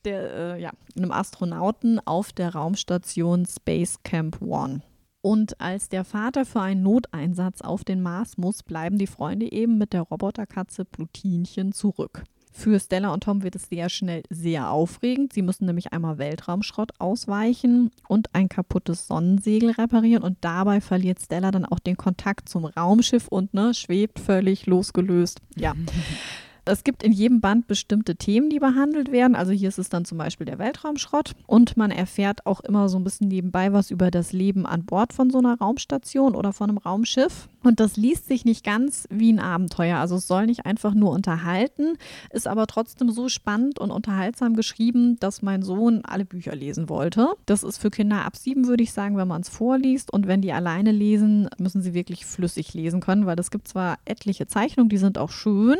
Der, 0.04 0.56
äh, 0.56 0.62
ja, 0.62 0.72
einem 0.96 1.10
Astronauten 1.10 2.00
auf 2.04 2.32
der 2.32 2.54
Raumstation 2.54 3.46
Space 3.46 3.98
Camp 4.02 4.42
One. 4.42 4.82
Und 5.22 5.58
als 5.58 5.88
der 5.88 6.04
Vater 6.04 6.44
für 6.44 6.60
einen 6.60 6.82
Noteinsatz 6.82 7.62
auf 7.62 7.82
den 7.82 8.02
Mars 8.02 8.36
muss, 8.36 8.62
bleiben 8.62 8.98
die 8.98 9.06
Freunde 9.06 9.50
eben 9.50 9.78
mit 9.78 9.94
der 9.94 10.02
Roboterkatze 10.02 10.84
Plutinchen 10.84 11.72
zurück. 11.72 12.24
Für 12.56 12.78
Stella 12.78 13.12
und 13.12 13.24
Tom 13.24 13.42
wird 13.42 13.56
es 13.56 13.68
sehr 13.68 13.88
schnell 13.88 14.22
sehr 14.30 14.70
aufregend. 14.70 15.32
Sie 15.32 15.42
müssen 15.42 15.66
nämlich 15.66 15.92
einmal 15.92 16.18
Weltraumschrott 16.18 16.92
ausweichen 17.00 17.90
und 18.06 18.32
ein 18.32 18.48
kaputtes 18.48 19.08
Sonnensegel 19.08 19.72
reparieren. 19.72 20.22
Und 20.22 20.38
dabei 20.40 20.80
verliert 20.80 21.18
Stella 21.20 21.50
dann 21.50 21.64
auch 21.64 21.80
den 21.80 21.96
Kontakt 21.96 22.48
zum 22.48 22.64
Raumschiff 22.64 23.26
und 23.26 23.54
ne, 23.54 23.74
schwebt 23.74 24.20
völlig 24.20 24.66
losgelöst. 24.66 25.40
Ja. 25.56 25.74
Es 26.66 26.82
gibt 26.82 27.02
in 27.02 27.12
jedem 27.12 27.40
Band 27.40 27.66
bestimmte 27.66 28.16
Themen, 28.16 28.48
die 28.48 28.58
behandelt 28.58 29.12
werden. 29.12 29.34
Also 29.36 29.52
hier 29.52 29.68
ist 29.68 29.78
es 29.78 29.90
dann 29.90 30.04
zum 30.04 30.18
Beispiel 30.18 30.46
der 30.46 30.58
Weltraumschrott. 30.58 31.32
Und 31.46 31.76
man 31.76 31.90
erfährt 31.90 32.46
auch 32.46 32.60
immer 32.60 32.88
so 32.88 32.98
ein 32.98 33.04
bisschen 33.04 33.28
nebenbei 33.28 33.72
was 33.72 33.90
über 33.90 34.10
das 34.10 34.32
Leben 34.32 34.64
an 34.66 34.84
Bord 34.84 35.12
von 35.12 35.30
so 35.30 35.38
einer 35.38 35.58
Raumstation 35.58 36.34
oder 36.34 36.52
von 36.52 36.70
einem 36.70 36.78
Raumschiff. 36.78 37.48
Und 37.62 37.80
das 37.80 37.96
liest 37.96 38.26
sich 38.26 38.44
nicht 38.44 38.62
ganz 38.62 39.06
wie 39.10 39.32
ein 39.32 39.40
Abenteuer. 39.40 39.98
Also 39.98 40.16
es 40.16 40.26
soll 40.26 40.46
nicht 40.46 40.66
einfach 40.66 40.94
nur 40.94 41.10
unterhalten, 41.12 41.96
ist 42.30 42.46
aber 42.46 42.66
trotzdem 42.66 43.10
so 43.10 43.28
spannend 43.28 43.78
und 43.78 43.90
unterhaltsam 43.90 44.54
geschrieben, 44.54 45.18
dass 45.18 45.42
mein 45.42 45.62
Sohn 45.62 46.02
alle 46.04 46.26
Bücher 46.26 46.54
lesen 46.54 46.88
wollte. 46.88 47.28
Das 47.46 47.62
ist 47.62 47.78
für 47.78 47.90
Kinder 47.90 48.24
ab 48.24 48.36
sieben, 48.36 48.66
würde 48.66 48.82
ich 48.82 48.92
sagen, 48.92 49.16
wenn 49.16 49.28
man 49.28 49.40
es 49.40 49.48
vorliest. 49.48 50.12
Und 50.12 50.26
wenn 50.26 50.42
die 50.42 50.52
alleine 50.52 50.92
lesen, 50.92 51.48
müssen 51.58 51.82
sie 51.82 51.94
wirklich 51.94 52.26
flüssig 52.26 52.74
lesen 52.74 53.00
können, 53.00 53.26
weil 53.26 53.38
es 53.38 53.50
gibt 53.50 53.68
zwar 53.68 53.98
etliche 54.04 54.46
Zeichnungen, 54.46 54.90
die 54.90 54.98
sind 54.98 55.16
auch 55.16 55.30
schön, 55.30 55.78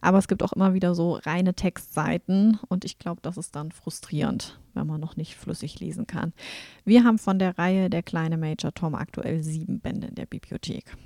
aber 0.00 0.11
es 0.18 0.28
gibt 0.28 0.42
auch 0.42 0.52
immer 0.52 0.74
wieder 0.74 0.94
so 0.94 1.14
reine 1.14 1.54
Textseiten 1.54 2.58
und 2.68 2.84
ich 2.84 2.98
glaube, 2.98 3.20
das 3.22 3.36
ist 3.36 3.54
dann 3.54 3.72
frustrierend, 3.72 4.60
wenn 4.74 4.86
man 4.86 5.00
noch 5.00 5.16
nicht 5.16 5.36
flüssig 5.36 5.80
lesen 5.80 6.06
kann. 6.06 6.32
Wir 6.84 7.04
haben 7.04 7.18
von 7.18 7.38
der 7.38 7.58
Reihe 7.58 7.90
Der 7.90 8.02
kleine 8.02 8.36
Major 8.36 8.72
Tom 8.74 8.94
aktuell 8.94 9.42
sieben 9.42 9.80
Bände 9.80 10.08
in 10.08 10.14
der 10.14 10.26
Bibliothek. 10.26 10.96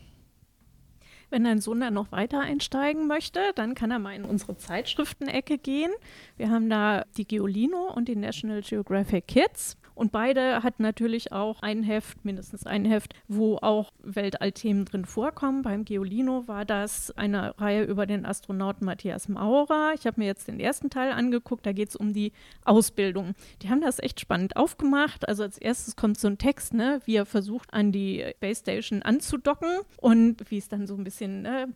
Wenn 1.28 1.44
dein 1.44 1.60
Sohn 1.60 1.80
dann 1.80 1.94
noch 1.94 2.12
weiter 2.12 2.40
einsteigen 2.40 3.08
möchte, 3.08 3.40
dann 3.56 3.74
kann 3.74 3.90
er 3.90 3.98
mal 3.98 4.14
in 4.14 4.24
unsere 4.24 4.56
Zeitschriftenecke 4.56 5.58
gehen. 5.58 5.90
Wir 6.36 6.50
haben 6.50 6.70
da 6.70 7.04
die 7.16 7.26
Geolino 7.26 7.92
und 7.92 8.08
die 8.08 8.16
National 8.16 8.62
Geographic 8.62 9.26
Kids. 9.26 9.76
Und 9.96 10.12
beide 10.12 10.62
hatten 10.62 10.82
natürlich 10.82 11.32
auch 11.32 11.62
ein 11.62 11.82
Heft, 11.82 12.22
mindestens 12.22 12.66
ein 12.66 12.84
Heft, 12.84 13.14
wo 13.28 13.56
auch 13.56 13.92
Weltallthemen 14.02 14.84
drin 14.84 15.06
vorkommen. 15.06 15.62
Beim 15.62 15.86
Geolino 15.86 16.46
war 16.46 16.66
das 16.66 17.16
eine 17.16 17.58
Reihe 17.58 17.82
über 17.84 18.04
den 18.04 18.26
Astronauten 18.26 18.84
Matthias 18.84 19.26
Maurer. 19.28 19.92
Ich 19.94 20.06
habe 20.06 20.20
mir 20.20 20.26
jetzt 20.26 20.48
den 20.48 20.60
ersten 20.60 20.90
Teil 20.90 21.12
angeguckt, 21.12 21.64
da 21.64 21.72
geht 21.72 21.88
es 21.88 21.96
um 21.96 22.12
die 22.12 22.32
Ausbildung. 22.66 23.34
Die 23.62 23.70
haben 23.70 23.80
das 23.80 23.98
echt 23.98 24.20
spannend 24.20 24.54
aufgemacht. 24.56 25.26
Also 25.26 25.44
als 25.44 25.56
erstes 25.56 25.96
kommt 25.96 26.20
so 26.20 26.28
ein 26.28 26.36
Text, 26.36 26.74
ne, 26.74 27.00
wie 27.06 27.16
er 27.16 27.24
versucht, 27.24 27.72
an 27.72 27.90
die 27.90 28.22
Base 28.38 28.60
Station 28.60 29.00
anzudocken 29.00 29.78
und 29.96 30.50
wie 30.50 30.58
es 30.58 30.68
dann 30.68 30.86
so 30.86 30.94
ein 30.94 31.04
bisschen, 31.04 31.40
ne, 31.40 31.74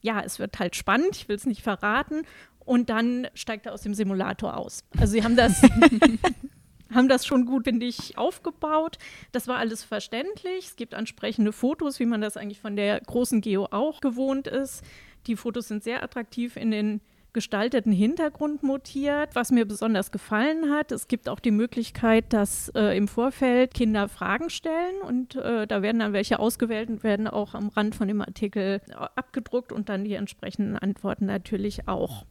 ja, 0.00 0.22
es 0.22 0.38
wird 0.38 0.58
halt 0.58 0.76
spannend, 0.76 1.10
ich 1.12 1.28
will 1.28 1.36
es 1.36 1.44
nicht 1.44 1.60
verraten. 1.60 2.22
Und 2.60 2.88
dann 2.88 3.26
steigt 3.34 3.66
er 3.66 3.74
aus 3.74 3.82
dem 3.82 3.92
Simulator 3.92 4.56
aus. 4.56 4.82
Also 4.98 5.12
sie 5.12 5.24
haben 5.24 5.36
das 5.36 5.60
haben 6.92 7.08
das 7.08 7.26
schon 7.26 7.44
gut, 7.44 7.64
finde 7.64 7.86
ich, 7.86 8.16
aufgebaut. 8.16 8.98
Das 9.32 9.48
war 9.48 9.56
alles 9.56 9.84
verständlich. 9.84 10.66
Es 10.66 10.76
gibt 10.76 10.94
ansprechende 10.94 11.52
Fotos, 11.52 11.98
wie 12.00 12.06
man 12.06 12.20
das 12.20 12.36
eigentlich 12.36 12.60
von 12.60 12.76
der 12.76 13.00
großen 13.00 13.40
Geo 13.40 13.66
auch 13.70 14.00
gewohnt 14.00 14.46
ist. 14.46 14.82
Die 15.26 15.36
Fotos 15.36 15.68
sind 15.68 15.82
sehr 15.84 16.02
attraktiv 16.02 16.56
in 16.56 16.70
den 16.70 17.00
gestalteten 17.32 17.92
Hintergrund 17.92 18.62
mutiert, 18.62 19.34
was 19.34 19.50
mir 19.52 19.66
besonders 19.66 20.10
gefallen 20.10 20.70
hat. 20.70 20.92
Es 20.92 21.08
gibt 21.08 21.28
auch 21.28 21.40
die 21.40 21.50
Möglichkeit, 21.50 22.32
dass 22.32 22.70
äh, 22.70 22.96
im 22.96 23.06
Vorfeld 23.06 23.74
Kinder 23.74 24.08
Fragen 24.08 24.50
stellen 24.50 25.00
und 25.06 25.36
äh, 25.36 25.66
da 25.66 25.82
werden 25.82 25.98
dann 25.98 26.12
welche 26.12 26.38
ausgewählt 26.38 26.88
und 26.88 27.04
werden 27.04 27.28
auch 27.28 27.54
am 27.54 27.68
Rand 27.68 27.94
von 27.94 28.08
dem 28.08 28.22
Artikel 28.22 28.80
abgedruckt 29.14 29.72
und 29.72 29.88
dann 29.88 30.04
die 30.04 30.14
entsprechenden 30.14 30.76
Antworten 30.76 31.26
natürlich 31.26 31.86
auch. 31.86 32.24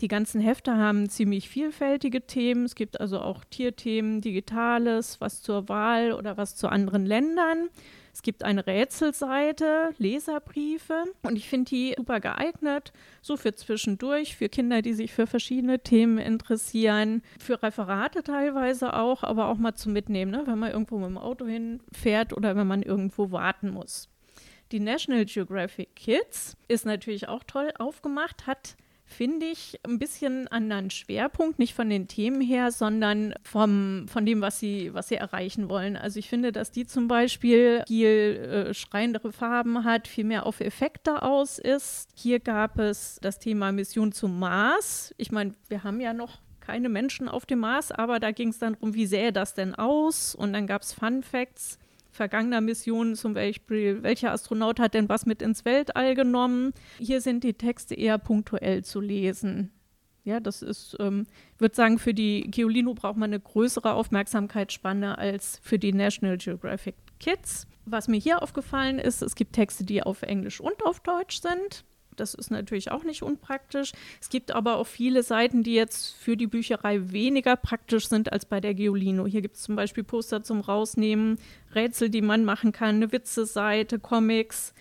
Die 0.00 0.08
ganzen 0.08 0.40
Hefte 0.40 0.76
haben 0.76 1.08
ziemlich 1.08 1.48
vielfältige 1.48 2.24
Themen. 2.24 2.64
Es 2.64 2.76
gibt 2.76 3.00
also 3.00 3.20
auch 3.20 3.42
Tierthemen, 3.44 4.20
Digitales, 4.20 5.20
was 5.20 5.42
zur 5.42 5.68
Wahl 5.68 6.12
oder 6.12 6.36
was 6.36 6.54
zu 6.54 6.68
anderen 6.68 7.04
Ländern. 7.04 7.68
Es 8.12 8.22
gibt 8.22 8.44
eine 8.44 8.66
Rätselseite, 8.66 9.90
Leserbriefe 9.98 11.04
und 11.22 11.36
ich 11.36 11.48
finde 11.48 11.70
die 11.70 11.94
super 11.96 12.20
geeignet, 12.20 12.92
so 13.22 13.36
für 13.36 13.54
zwischendurch, 13.54 14.36
für 14.36 14.48
Kinder, 14.48 14.82
die 14.82 14.92
sich 14.92 15.12
für 15.12 15.26
verschiedene 15.26 15.80
Themen 15.80 16.18
interessieren, 16.18 17.22
für 17.38 17.62
Referate 17.62 18.22
teilweise 18.22 18.94
auch, 18.94 19.22
aber 19.24 19.46
auch 19.48 19.58
mal 19.58 19.74
zum 19.74 19.92
Mitnehmen, 19.92 20.30
ne? 20.30 20.42
wenn 20.46 20.58
man 20.58 20.72
irgendwo 20.72 20.98
mit 20.98 21.08
dem 21.08 21.18
Auto 21.18 21.46
hinfährt 21.46 22.32
oder 22.32 22.56
wenn 22.56 22.66
man 22.66 22.82
irgendwo 22.82 23.30
warten 23.30 23.70
muss. 23.70 24.08
Die 24.70 24.80
National 24.80 25.24
Geographic 25.24 25.94
Kids 25.96 26.56
ist 26.66 26.86
natürlich 26.86 27.28
auch 27.28 27.44
toll 27.44 27.72
aufgemacht, 27.78 28.46
hat 28.46 28.76
finde 29.08 29.46
ich, 29.46 29.80
ein 29.86 29.98
bisschen 29.98 30.48
anderen 30.48 30.90
Schwerpunkt, 30.90 31.58
nicht 31.58 31.74
von 31.74 31.88
den 31.88 32.08
Themen 32.08 32.40
her, 32.40 32.70
sondern 32.70 33.34
vom, 33.42 34.06
von 34.06 34.24
dem, 34.26 34.40
was 34.40 34.60
sie, 34.60 34.92
was 34.94 35.08
sie 35.08 35.16
erreichen 35.16 35.68
wollen. 35.68 35.96
Also 35.96 36.18
ich 36.18 36.28
finde, 36.28 36.52
dass 36.52 36.70
die 36.70 36.86
zum 36.86 37.08
Beispiel 37.08 37.82
viel 37.86 38.68
äh, 38.68 38.74
schreiendere 38.74 39.32
Farben 39.32 39.84
hat, 39.84 40.06
viel 40.06 40.24
mehr 40.24 40.46
auf 40.46 40.60
Effekte 40.60 41.22
aus 41.22 41.58
ist. 41.58 42.10
Hier 42.14 42.38
gab 42.38 42.78
es 42.78 43.18
das 43.22 43.38
Thema 43.38 43.72
Mission 43.72 44.12
zum 44.12 44.38
Mars. 44.38 45.14
Ich 45.16 45.32
meine, 45.32 45.52
wir 45.68 45.84
haben 45.84 46.00
ja 46.00 46.12
noch 46.12 46.38
keine 46.60 46.90
Menschen 46.90 47.28
auf 47.28 47.46
dem 47.46 47.60
Mars, 47.60 47.90
aber 47.90 48.20
da 48.20 48.30
ging 48.30 48.50
es 48.50 48.58
dann 48.58 48.74
darum, 48.74 48.94
wie 48.94 49.06
sähe 49.06 49.32
das 49.32 49.54
denn 49.54 49.74
aus? 49.74 50.34
Und 50.34 50.52
dann 50.52 50.66
gab 50.66 50.82
es 50.82 50.92
Fun 50.92 51.22
Facts 51.22 51.78
vergangener 52.18 52.60
Missionen, 52.60 53.14
zum 53.14 53.32
Beispiel, 53.32 54.02
welcher 54.02 54.32
Astronaut 54.32 54.78
hat 54.78 54.92
denn 54.92 55.08
was 55.08 55.24
mit 55.24 55.40
ins 55.40 55.64
Weltall 55.64 56.14
genommen. 56.14 56.74
Hier 56.98 57.20
sind 57.20 57.44
die 57.44 57.54
Texte 57.54 57.94
eher 57.94 58.18
punktuell 58.18 58.84
zu 58.84 59.00
lesen. 59.00 59.70
Ja, 60.24 60.40
das 60.40 60.60
ist, 60.60 60.96
ähm, 61.00 61.26
ich 61.54 61.60
würde 61.60 61.74
sagen, 61.74 61.98
für 61.98 62.12
die 62.12 62.50
Geolino 62.50 62.92
braucht 62.92 63.16
man 63.16 63.30
eine 63.30 63.40
größere 63.40 63.94
Aufmerksamkeitsspanne 63.94 65.16
als 65.16 65.58
für 65.62 65.78
die 65.78 65.94
National 65.94 66.36
Geographic 66.36 66.96
Kids. 67.18 67.66
Was 67.86 68.08
mir 68.08 68.18
hier 68.18 68.42
aufgefallen 68.42 68.98
ist, 68.98 69.22
es 69.22 69.36
gibt 69.36 69.54
Texte, 69.54 69.84
die 69.84 70.02
auf 70.02 70.22
Englisch 70.22 70.60
und 70.60 70.84
auf 70.84 71.00
Deutsch 71.00 71.40
sind. 71.40 71.84
Das 72.20 72.34
ist 72.34 72.50
natürlich 72.50 72.90
auch 72.90 73.04
nicht 73.04 73.22
unpraktisch. 73.22 73.92
Es 74.20 74.28
gibt 74.28 74.50
aber 74.50 74.76
auch 74.76 74.86
viele 74.86 75.22
Seiten, 75.22 75.62
die 75.62 75.74
jetzt 75.74 76.14
für 76.14 76.36
die 76.36 76.46
Bücherei 76.46 77.12
weniger 77.12 77.56
praktisch 77.56 78.08
sind 78.08 78.32
als 78.32 78.44
bei 78.44 78.60
der 78.60 78.74
Geolino. 78.74 79.26
Hier 79.26 79.42
gibt 79.42 79.56
es 79.56 79.62
zum 79.62 79.76
Beispiel 79.76 80.04
Poster 80.04 80.42
zum 80.42 80.60
Rausnehmen, 80.60 81.38
Rätsel, 81.74 82.10
die 82.10 82.22
man 82.22 82.44
machen 82.44 82.72
kann, 82.72 82.96
eine 82.96 83.12
Witze-Seite, 83.12 83.98
Comics. 83.98 84.74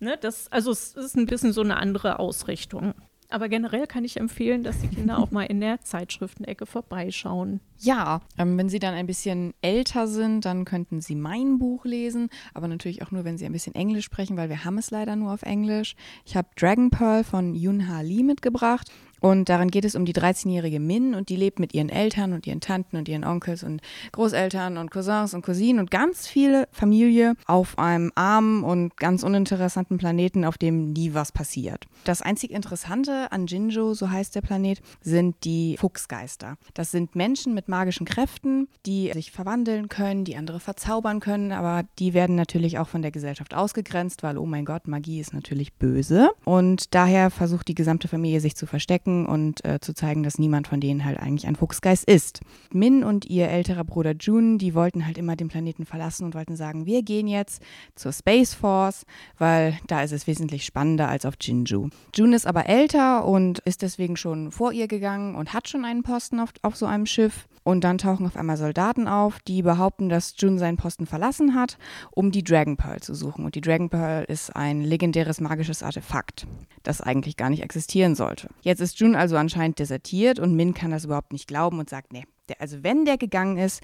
Ne, 0.00 0.16
das, 0.20 0.50
also 0.52 0.70
es 0.70 0.94
ist 0.94 1.16
ein 1.16 1.26
bisschen 1.26 1.52
so 1.52 1.60
eine 1.60 1.76
andere 1.76 2.18
Ausrichtung. 2.18 2.94
Aber 3.30 3.48
generell 3.48 3.86
kann 3.86 4.04
ich 4.04 4.16
empfehlen, 4.18 4.62
dass 4.62 4.80
die 4.80 4.88
Kinder 4.88 5.18
auch 5.22 5.30
mal 5.30 5.44
in 5.44 5.60
der 5.60 5.80
Zeitschriftenecke 5.82 6.66
vorbeischauen. 6.66 7.60
Ja, 7.80 8.20
ähm, 8.36 8.58
wenn 8.58 8.68
sie 8.68 8.80
dann 8.80 8.94
ein 8.94 9.06
bisschen 9.06 9.54
älter 9.62 10.08
sind, 10.08 10.44
dann 10.44 10.64
könnten 10.64 11.00
sie 11.00 11.14
mein 11.14 11.58
Buch 11.58 11.84
lesen, 11.84 12.28
aber 12.52 12.66
natürlich 12.66 13.02
auch 13.02 13.12
nur, 13.12 13.24
wenn 13.24 13.38
sie 13.38 13.46
ein 13.46 13.52
bisschen 13.52 13.74
Englisch 13.76 14.04
sprechen, 14.04 14.36
weil 14.36 14.48
wir 14.48 14.64
haben 14.64 14.78
es 14.78 14.90
leider 14.90 15.14
nur 15.14 15.32
auf 15.32 15.42
Englisch. 15.42 15.94
Ich 16.24 16.36
habe 16.36 16.48
Dragon 16.56 16.90
Pearl 16.90 17.22
von 17.22 17.54
Yun 17.54 17.88
Ha 17.88 18.00
Lee 18.00 18.24
mitgebracht. 18.24 18.90
Und 19.20 19.48
darin 19.48 19.70
geht 19.70 19.84
es 19.84 19.94
um 19.94 20.04
die 20.04 20.12
13-jährige 20.12 20.80
Min 20.80 21.14
und 21.14 21.28
die 21.28 21.36
lebt 21.36 21.58
mit 21.58 21.74
ihren 21.74 21.88
Eltern 21.88 22.32
und 22.32 22.46
ihren 22.46 22.60
Tanten 22.60 22.96
und 22.96 23.08
ihren 23.08 23.24
Onkels 23.24 23.64
und 23.64 23.80
Großeltern 24.12 24.76
und 24.76 24.90
Cousins 24.90 25.34
und 25.34 25.42
Cousinen 25.42 25.80
und 25.80 25.90
ganz 25.90 26.26
viele 26.26 26.68
Familie 26.70 27.34
auf 27.46 27.78
einem 27.78 28.12
armen 28.14 28.62
und 28.62 28.96
ganz 28.96 29.22
uninteressanten 29.22 29.98
Planeten, 29.98 30.44
auf 30.44 30.58
dem 30.58 30.92
nie 30.92 31.14
was 31.14 31.32
passiert. 31.32 31.86
Das 32.04 32.22
einzig 32.22 32.50
Interessante 32.50 33.32
an 33.32 33.46
Jinjo, 33.46 33.94
so 33.94 34.10
heißt 34.10 34.34
der 34.34 34.42
Planet, 34.42 34.80
sind 35.00 35.36
die 35.44 35.76
Fuchsgeister. 35.78 36.56
Das 36.74 36.90
sind 36.90 37.16
Menschen 37.16 37.54
mit 37.54 37.67
magischen 37.68 38.06
Kräften, 38.06 38.68
die 38.86 39.10
sich 39.12 39.30
verwandeln 39.30 39.88
können, 39.88 40.24
die 40.24 40.36
andere 40.36 40.60
verzaubern 40.60 41.20
können, 41.20 41.52
aber 41.52 41.84
die 41.98 42.14
werden 42.14 42.36
natürlich 42.36 42.78
auch 42.78 42.88
von 42.88 43.02
der 43.02 43.10
Gesellschaft 43.10 43.54
ausgegrenzt, 43.54 44.22
weil, 44.22 44.38
oh 44.38 44.46
mein 44.46 44.64
Gott, 44.64 44.88
Magie 44.88 45.20
ist 45.20 45.34
natürlich 45.34 45.74
böse. 45.74 46.30
Und 46.44 46.94
daher 46.94 47.30
versucht 47.30 47.68
die 47.68 47.74
gesamte 47.74 48.08
Familie 48.08 48.40
sich 48.40 48.56
zu 48.56 48.66
verstecken 48.66 49.26
und 49.26 49.64
äh, 49.64 49.80
zu 49.80 49.94
zeigen, 49.94 50.22
dass 50.22 50.38
niemand 50.38 50.68
von 50.68 50.80
denen 50.80 51.04
halt 51.04 51.18
eigentlich 51.18 51.46
ein 51.46 51.56
Fuchsgeist 51.56 52.04
ist. 52.04 52.40
Min 52.72 53.04
und 53.04 53.26
ihr 53.26 53.48
älterer 53.48 53.84
Bruder 53.84 54.14
June, 54.18 54.58
die 54.58 54.74
wollten 54.74 55.06
halt 55.06 55.18
immer 55.18 55.36
den 55.36 55.48
Planeten 55.48 55.86
verlassen 55.86 56.24
und 56.24 56.34
wollten 56.34 56.56
sagen, 56.56 56.86
wir 56.86 57.02
gehen 57.02 57.28
jetzt 57.28 57.62
zur 57.94 58.12
Space 58.12 58.54
Force, 58.54 59.04
weil 59.38 59.78
da 59.86 60.02
ist 60.02 60.12
es 60.12 60.26
wesentlich 60.26 60.64
spannender 60.64 61.08
als 61.08 61.24
auf 61.24 61.34
Jinju. 61.40 61.88
June 62.14 62.34
ist 62.34 62.46
aber 62.46 62.66
älter 62.66 63.24
und 63.24 63.58
ist 63.60 63.82
deswegen 63.82 64.16
schon 64.16 64.50
vor 64.50 64.72
ihr 64.72 64.88
gegangen 64.88 65.34
und 65.34 65.52
hat 65.52 65.68
schon 65.68 65.84
einen 65.84 66.02
Posten 66.02 66.40
auf, 66.40 66.50
auf 66.62 66.76
so 66.76 66.86
einem 66.86 67.06
Schiff. 67.06 67.48
Und 67.68 67.84
dann 67.84 67.98
tauchen 67.98 68.24
auf 68.24 68.38
einmal 68.38 68.56
Soldaten 68.56 69.08
auf, 69.08 69.40
die 69.40 69.60
behaupten, 69.60 70.08
dass 70.08 70.32
June 70.38 70.58
seinen 70.58 70.78
Posten 70.78 71.04
verlassen 71.04 71.54
hat, 71.54 71.76
um 72.10 72.30
die 72.30 72.42
Dragon 72.42 72.78
Pearl 72.78 73.00
zu 73.00 73.14
suchen. 73.14 73.44
Und 73.44 73.56
die 73.56 73.60
Dragon 73.60 73.90
Pearl 73.90 74.24
ist 74.24 74.56
ein 74.56 74.80
legendäres 74.80 75.38
magisches 75.38 75.82
Artefakt, 75.82 76.46
das 76.82 77.02
eigentlich 77.02 77.36
gar 77.36 77.50
nicht 77.50 77.62
existieren 77.62 78.14
sollte. 78.14 78.48
Jetzt 78.62 78.80
ist 78.80 78.98
June 79.00 79.18
also 79.18 79.36
anscheinend 79.36 79.80
desertiert 79.80 80.38
und 80.38 80.56
Min 80.56 80.72
kann 80.72 80.92
das 80.92 81.04
überhaupt 81.04 81.34
nicht 81.34 81.46
glauben 81.46 81.78
und 81.78 81.90
sagt, 81.90 82.10
nee, 82.10 82.24
der, 82.48 82.58
also 82.58 82.82
wenn 82.82 83.04
der 83.04 83.18
gegangen 83.18 83.58
ist, 83.58 83.82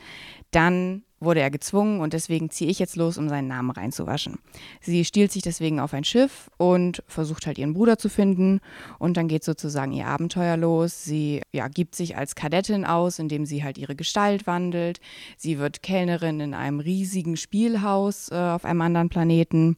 dann 0.50 1.02
wurde 1.24 1.40
er 1.40 1.50
gezwungen 1.50 2.00
und 2.00 2.12
deswegen 2.12 2.50
ziehe 2.50 2.70
ich 2.70 2.78
jetzt 2.78 2.96
los, 2.96 3.18
um 3.18 3.28
seinen 3.28 3.48
Namen 3.48 3.70
reinzuwaschen. 3.70 4.38
Sie 4.80 5.04
stiehlt 5.04 5.32
sich 5.32 5.42
deswegen 5.42 5.80
auf 5.80 5.94
ein 5.94 6.04
Schiff 6.04 6.50
und 6.56 7.02
versucht 7.06 7.46
halt 7.46 7.58
ihren 7.58 7.74
Bruder 7.74 7.98
zu 7.98 8.08
finden 8.08 8.60
und 8.98 9.16
dann 9.16 9.28
geht 9.28 9.44
sozusagen 9.44 9.92
ihr 9.92 10.06
Abenteuer 10.06 10.56
los. 10.56 11.04
Sie 11.04 11.42
ja, 11.52 11.68
gibt 11.68 11.94
sich 11.94 12.16
als 12.16 12.34
Kadettin 12.34 12.84
aus, 12.84 13.18
indem 13.18 13.46
sie 13.46 13.64
halt 13.64 13.78
ihre 13.78 13.96
Gestalt 13.96 14.46
wandelt. 14.46 15.00
Sie 15.36 15.58
wird 15.58 15.82
Kellnerin 15.82 16.40
in 16.40 16.54
einem 16.54 16.80
riesigen 16.80 17.36
Spielhaus 17.36 18.30
äh, 18.30 18.34
auf 18.34 18.64
einem 18.64 18.80
anderen 18.82 19.08
Planeten, 19.08 19.76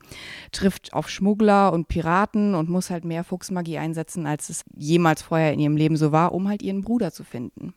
trifft 0.53 0.93
auf 0.93 1.09
Schmuggler 1.09 1.73
und 1.73 1.89
Piraten 1.89 2.55
und 2.55 2.69
muss 2.69 2.91
halt 2.91 3.05
mehr 3.05 3.25
Fuchsmagie 3.25 3.79
einsetzen, 3.79 4.27
als 4.27 4.49
es 4.49 4.65
jemals 4.77 5.23
vorher 5.23 5.53
in 5.53 5.61
ihrem 5.61 5.77
Leben 5.77 5.97
so 5.97 6.13
war, 6.13 6.33
um 6.33 6.49
halt 6.49 6.63
ihren 6.63 6.83
Bruder 6.83 7.13
zu 7.13 7.25
finden. 7.25 7.75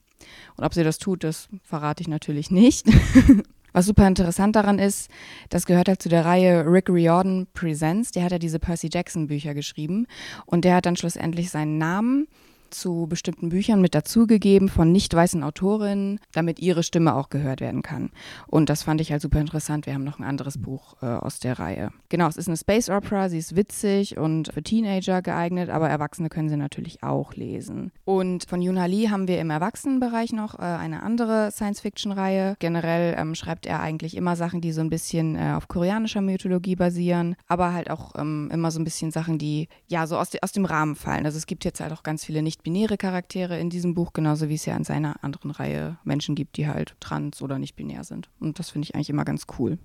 Und 0.58 0.64
ob 0.66 0.74
sie 0.74 0.84
das 0.84 0.98
tut, 0.98 1.24
das 1.24 1.48
verrate 1.64 2.02
ich 2.02 2.08
natürlich 2.08 2.52
nicht. 2.52 2.88
Was 3.74 3.86
super 3.86 4.08
interessant 4.08 4.56
daran 4.56 4.80
ist, 4.80 5.10
das 5.50 5.66
gehört 5.66 5.88
halt 5.88 6.02
zu 6.02 6.10
der 6.10 6.26
Reihe 6.26 6.66
Rick 6.66 6.90
Riordan 6.90 7.48
Presents. 7.54 8.12
Der 8.12 8.24
hat 8.24 8.32
ja 8.32 8.40
diese 8.40 8.60
Percy 8.60 8.90
Jackson 8.92 9.28
Bücher 9.28 9.54
geschrieben 9.54 10.08
und 10.46 10.66
der 10.66 10.76
hat 10.76 10.86
dann 10.86 10.96
schlussendlich 10.96 11.50
seinen 11.50 11.78
Namen 11.78 12.28
zu 12.70 13.08
bestimmten 13.08 13.50
Büchern 13.50 13.82
mit 13.82 13.96
dazugegeben 13.96 14.70
von 14.70 14.92
nicht 14.92 15.14
weißen 15.14 15.44
Autorinnen, 15.44 16.20
damit 16.34 16.60
ihre 16.60 16.84
Stimme 16.84 17.16
auch 17.16 17.30
gehört 17.30 17.62
werden 17.62 17.82
kann. 17.82 18.12
Und 18.48 18.70
das 18.70 18.84
fand 18.84 19.02
ich 19.02 19.12
halt 19.12 19.22
super 19.22 19.40
interessant. 19.40 19.86
Wir 19.86 19.94
haben 19.94 20.04
noch 20.04 20.20
ein 20.20 20.26
anderes 20.26 20.58
Buch 20.58 20.96
äh, 21.02 21.06
aus 21.06 21.40
der 21.40 21.60
Reihe. 21.60 21.92
Genau, 22.10 22.28
es 22.28 22.38
ist 22.38 22.48
eine 22.48 22.58
Space 22.58 22.90
Opera, 22.90 23.30
sie 23.30 23.38
ist 23.38 23.56
witzig 23.56 24.18
und 24.18 24.52
für 24.54 24.64
Teenager 24.64 25.22
geeignet, 25.22 25.70
aber 25.70 25.90
Erwachsene 25.90 26.30
können 26.30 26.50
sie 26.50 26.58
natürlich 26.58 27.04
auch 27.04 27.34
lesen. 27.34 27.92
Und 28.06 28.46
von 28.48 28.62
Yuna 28.62 28.86
Lee 28.86 29.10
haben 29.10 29.28
wir 29.28 29.40
im 29.40 29.50
Erwachsenenbereich 29.50 30.34
noch 30.34 30.58
äh, 30.58 30.64
eine 30.64 31.04
andere 31.04 31.52
Science-Fiction-Reihe. 31.52 32.56
Generell 32.60 33.16
ähm, 33.18 33.36
schreibt 33.36 33.66
er 33.66 33.80
eigentlich 33.82 34.16
immer 34.16 34.36
Sachen, 34.36 34.62
die 34.62 34.72
so 34.72 34.82
ein 34.82 34.90
bisschen 34.90 35.36
äh, 35.36 35.54
auf 35.56 35.68
koreanischer 35.68 36.22
Mythologie 36.22 36.76
basieren, 36.76 37.36
aber 37.48 37.74
halt 37.74 37.90
auch 37.90 38.14
ähm, 38.18 38.50
immer 38.52 38.72
so 38.72 38.80
ein 38.80 38.84
bisschen 38.84 39.12
Sachen, 39.12 39.38
die 39.38 39.68
ja 39.88 40.08
so 40.08 40.18
aus, 40.18 40.30
de 40.30 40.42
aus 40.42 40.52
dem 40.52 40.66
Rahmen 40.66 40.96
fallen. 40.96 41.26
Also 41.26 41.38
es 41.38 41.46
gibt 41.46 41.66
jetzt 41.66 41.80
halt 41.80 41.94
auch 41.94 42.04
ganz 42.04 42.26
viele 42.26 42.42
nicht 42.42 42.59
nicht-binäre 42.60 42.98
Charaktere 42.98 43.58
in 43.58 43.70
diesem 43.70 43.94
Buch, 43.94 44.12
genauso 44.12 44.50
wie 44.50 44.56
es 44.56 44.66
ja 44.66 44.76
in 44.76 44.84
seiner 44.84 45.24
anderen 45.24 45.52
Reihe 45.52 45.98
Menschen 46.04 46.36
gibt, 46.36 46.58
die 46.58 46.68
halt 46.68 46.96
trans 47.00 47.42
oder 47.42 47.58
nicht 47.58 47.76
binär 47.76 48.04
sind. 48.04 48.30
Und 48.40 48.60
das 48.60 48.70
finde 48.70 48.86
ich 48.86 48.96
eigentlich 48.96 49.10
immer 49.10 49.26
ganz 49.26 49.46
cool. 49.58 49.78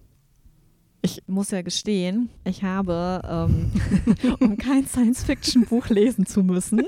Ich 1.02 1.23
muss 1.26 1.50
ja 1.50 1.62
gestehen, 1.62 2.31
ich 2.45 2.64
habe, 2.64 3.21
ähm, 3.28 3.71
um 4.40 4.57
kein 4.57 4.87
Science-Fiction-Buch 4.87 5.88
lesen 5.88 6.26
zu 6.26 6.43
müssen, 6.43 6.83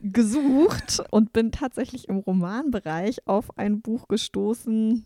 gesucht 0.00 1.02
und 1.10 1.32
bin 1.32 1.52
tatsächlich 1.52 2.08
im 2.08 2.18
Romanbereich 2.18 3.26
auf 3.26 3.58
ein 3.58 3.82
Buch 3.82 4.08
gestoßen, 4.08 5.04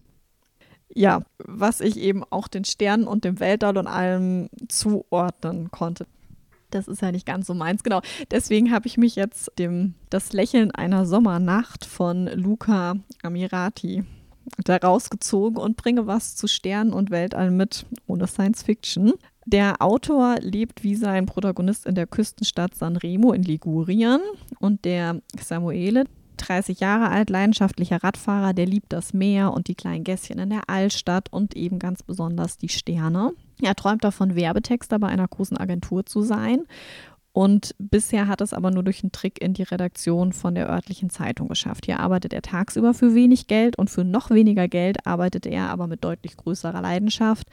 ja, 0.95 1.23
was 1.39 1.81
ich 1.81 1.99
eben 1.99 2.23
auch 2.31 2.49
den 2.49 2.65
Sternen 2.65 3.07
und 3.07 3.25
dem 3.25 3.41
Weltall 3.41 3.79
und 3.79 3.87
allem 3.87 4.49
zuordnen 4.69 5.71
konnte. 5.71 6.07
Das 6.71 6.89
ist 6.89 7.03
ja 7.03 7.13
nicht 7.13 7.27
ganz 7.27 7.47
so 7.47 7.55
meins, 7.55 7.83
genau. 7.83 8.01
Deswegen 8.31 8.73
habe 8.73 8.87
ich 8.87 8.97
mich 8.97 9.17
jetzt 9.17 9.51
dem 9.59 9.95
Das 10.09 10.33
Lächeln 10.33 10.71
einer 10.71 11.07
Sommernacht 11.07 11.85
von 11.85 12.27
Luca 12.27 12.97
Amirati 13.23 14.05
da 14.65 14.77
rausgezogen 14.77 15.59
und 15.59 15.77
bringe 15.77 16.07
was 16.07 16.37
zu 16.37 16.49
Sternen 16.49 16.93
und 16.93 17.11
Weltall 17.11 17.51
mit, 17.51 17.87
ohne 18.07 18.27
Science 18.27 18.63
Fiction. 18.63 19.13
Der 19.47 19.81
Autor 19.81 20.37
lebt 20.41 20.83
wie 20.83 20.95
sein 20.95 21.27
Protagonist 21.27 21.87
in 21.87 21.95
der 21.95 22.07
Küstenstadt 22.07 22.75
Sanremo 22.75 23.33
in 23.33 23.43
Ligurien 23.43 24.21
und 24.59 24.85
der 24.85 25.21
Samuele, 25.41 26.05
30 26.37 26.81
Jahre 26.81 27.11
alt, 27.11 27.31
leidenschaftlicher 27.31 28.03
Radfahrer, 28.03 28.55
der 28.55 28.67
liebt 28.67 28.93
das 28.93 29.13
Meer 29.13 29.53
und 29.53 29.69
die 29.69 29.75
kleinen 29.75 30.05
Gässchen 30.05 30.39
in 30.39 30.51
der 30.51 30.69
Altstadt 30.69 31.33
und 31.33 31.57
eben 31.57 31.79
ganz 31.79 32.03
besonders 32.03 32.59
die 32.59 32.69
Sterne. 32.69 33.33
Er 33.63 33.75
träumt 33.75 34.05
davon, 34.05 34.35
Werbetexter 34.35 34.99
bei 34.99 35.09
einer 35.09 35.29
großen 35.29 35.57
Agentur 35.57 36.07
zu 36.07 36.23
sein. 36.23 36.65
Und 37.33 37.77
bisher 37.79 38.27
hat 38.27 38.41
es 38.41 38.53
aber 38.53 38.71
nur 38.71 38.83
durch 38.83 39.05
einen 39.05 39.13
Trick 39.13 39.41
in 39.41 39.55
die 39.55 39.63
Redaktion 39.63 40.33
von 40.33 40.57
der 40.57 40.69
örtlichen 40.69 41.11
Zeitung 41.11 41.49
geschafft. 41.49 41.87
Hier 41.87 42.01
arbeitet 42.01 42.33
er 42.33 42.43
tagsüber 42.43 42.93
für 42.93 43.15
wenig 43.15 43.47
Geld 43.47 43.79
und 43.79 43.89
für 43.89 44.05
noch 44.05 44.31
weniger 44.31 44.67
Geld 44.67 45.07
arbeitet 45.07 45.47
er 45.47 45.71
aber 45.71 45.87
mit 45.87 46.03
deutlich 46.03 46.37
größerer 46.37 46.81
Leidenschaft 46.81 47.47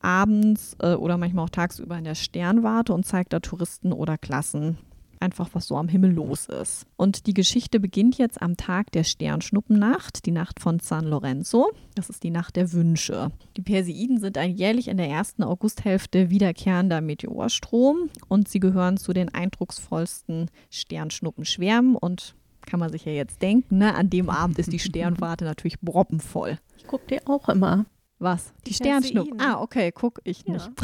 abends 0.00 0.74
äh, 0.80 0.94
oder 0.94 1.18
manchmal 1.18 1.44
auch 1.44 1.50
tagsüber 1.50 1.98
in 1.98 2.04
der 2.04 2.14
Sternwarte 2.14 2.94
und 2.94 3.04
zeigt 3.04 3.34
da 3.34 3.40
Touristen 3.40 3.92
oder 3.92 4.16
Klassen 4.16 4.78
einfach, 5.20 5.50
was 5.52 5.66
so 5.66 5.76
am 5.76 5.88
Himmel 5.88 6.12
los 6.12 6.46
ist. 6.46 6.86
Und 6.96 7.26
die 7.26 7.34
Geschichte 7.34 7.80
beginnt 7.80 8.18
jetzt 8.18 8.40
am 8.40 8.56
Tag 8.56 8.92
der 8.92 9.04
Sternschnuppennacht, 9.04 10.24
die 10.26 10.30
Nacht 10.30 10.60
von 10.60 10.80
San 10.80 11.06
Lorenzo. 11.06 11.70
Das 11.94 12.10
ist 12.10 12.22
die 12.22 12.30
Nacht 12.30 12.56
der 12.56 12.72
Wünsche. 12.72 13.30
Die 13.56 13.62
Perseiden 13.62 14.18
sind 14.18 14.38
ein 14.38 14.50
jährlich 14.50 14.88
in 14.88 14.96
der 14.96 15.08
ersten 15.08 15.42
Augusthälfte 15.42 16.30
wiederkehrender 16.30 17.00
Meteorstrom 17.00 18.10
und 18.28 18.48
sie 18.48 18.60
gehören 18.60 18.96
zu 18.96 19.12
den 19.12 19.32
eindrucksvollsten 19.32 20.50
Sternschnuppenschwärmen 20.70 21.96
und 21.96 22.34
kann 22.66 22.80
man 22.80 22.90
sich 22.90 23.04
ja 23.04 23.12
jetzt 23.12 23.42
denken, 23.42 23.78
ne? 23.78 23.94
an 23.94 24.10
dem 24.10 24.30
Abend 24.30 24.58
ist 24.58 24.72
die 24.72 24.78
Sternwarte 24.80 25.44
natürlich 25.44 25.80
broppenvoll. 25.80 26.58
Ich 26.76 26.86
gucke 26.86 27.06
dir 27.06 27.22
auch 27.26 27.48
immer. 27.48 27.86
Was? 28.18 28.52
Die, 28.66 28.70
die 28.70 28.74
Sternschnuppen. 28.74 29.40
Ah, 29.40 29.62
okay, 29.62 29.92
guck 29.92 30.20
ich 30.24 30.46
nicht. 30.46 30.70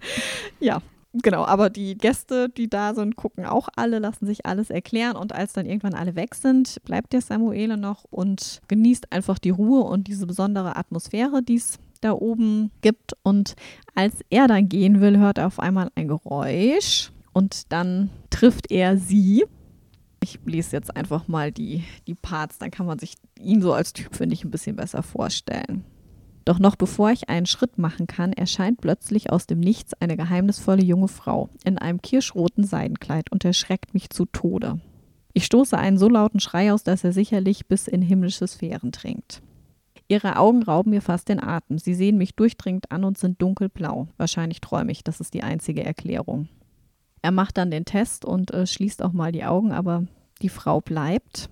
Ja. 0.60 0.82
Genau, 1.12 1.44
aber 1.44 1.70
die 1.70 1.98
Gäste, 1.98 2.48
die 2.48 2.70
da 2.70 2.94
sind, 2.94 3.16
gucken 3.16 3.44
auch 3.44 3.68
alle, 3.74 3.98
lassen 3.98 4.26
sich 4.26 4.46
alles 4.46 4.70
erklären 4.70 5.16
und 5.16 5.32
als 5.34 5.52
dann 5.52 5.66
irgendwann 5.66 5.94
alle 5.94 6.14
weg 6.14 6.36
sind, 6.36 6.76
bleibt 6.84 7.12
der 7.12 7.20
Samuele 7.20 7.76
noch 7.76 8.04
und 8.10 8.60
genießt 8.68 9.12
einfach 9.12 9.40
die 9.40 9.50
Ruhe 9.50 9.80
und 9.82 10.06
diese 10.06 10.26
besondere 10.28 10.76
Atmosphäre, 10.76 11.42
die 11.42 11.56
es 11.56 11.78
da 12.00 12.12
oben 12.12 12.70
gibt. 12.80 13.14
Und 13.24 13.56
als 13.96 14.20
er 14.30 14.46
dann 14.46 14.68
gehen 14.68 15.00
will, 15.00 15.18
hört 15.18 15.38
er 15.38 15.48
auf 15.48 15.58
einmal 15.58 15.90
ein 15.96 16.06
Geräusch 16.06 17.10
und 17.32 17.72
dann 17.72 18.10
trifft 18.30 18.70
er 18.70 18.96
sie. 18.96 19.44
Ich 20.22 20.38
lese 20.44 20.76
jetzt 20.76 20.96
einfach 20.96 21.26
mal 21.26 21.50
die, 21.50 21.82
die 22.06 22.14
Parts, 22.14 22.58
dann 22.58 22.70
kann 22.70 22.86
man 22.86 23.00
sich 23.00 23.14
ihn 23.36 23.62
so 23.62 23.72
als 23.72 23.92
Typ, 23.92 24.14
finde 24.14 24.34
ich, 24.34 24.44
ein 24.44 24.50
bisschen 24.50 24.76
besser 24.76 25.02
vorstellen. 25.02 25.84
Doch 26.44 26.58
noch 26.58 26.76
bevor 26.76 27.10
ich 27.10 27.28
einen 27.28 27.46
Schritt 27.46 27.78
machen 27.78 28.06
kann, 28.06 28.32
erscheint 28.32 28.80
plötzlich 28.80 29.30
aus 29.30 29.46
dem 29.46 29.60
Nichts 29.60 29.94
eine 30.00 30.16
geheimnisvolle 30.16 30.82
junge 30.82 31.08
Frau 31.08 31.50
in 31.64 31.78
einem 31.78 32.00
kirschroten 32.00 32.64
Seidenkleid 32.64 33.30
und 33.30 33.44
erschreckt 33.44 33.94
mich 33.94 34.10
zu 34.10 34.24
Tode. 34.26 34.80
Ich 35.32 35.44
stoße 35.44 35.76
einen 35.78 35.98
so 35.98 36.08
lauten 36.08 36.40
Schrei 36.40 36.72
aus, 36.72 36.82
dass 36.82 37.04
er 37.04 37.12
sicherlich 37.12 37.66
bis 37.66 37.86
in 37.86 38.02
himmlische 38.02 38.46
Sphären 38.46 38.90
dringt. 38.90 39.42
Ihre 40.08 40.36
Augen 40.36 40.64
rauben 40.64 40.90
mir 40.90 41.02
fast 41.02 41.28
den 41.28 41.40
Atem. 41.40 41.78
Sie 41.78 41.94
sehen 41.94 42.18
mich 42.18 42.34
durchdringend 42.34 42.90
an 42.90 43.04
und 43.04 43.16
sind 43.16 43.40
dunkelblau. 43.40 44.08
Wahrscheinlich 44.16 44.60
träume 44.60 44.90
ich, 44.90 45.04
das 45.04 45.20
ist 45.20 45.34
die 45.34 45.44
einzige 45.44 45.84
Erklärung. 45.84 46.48
Er 47.22 47.30
macht 47.30 47.58
dann 47.58 47.70
den 47.70 47.84
Test 47.84 48.24
und 48.24 48.52
äh, 48.52 48.66
schließt 48.66 49.02
auch 49.02 49.12
mal 49.12 49.30
die 49.30 49.44
Augen, 49.44 49.70
aber 49.70 50.04
die 50.42 50.48
Frau 50.48 50.80
bleibt. 50.80 51.48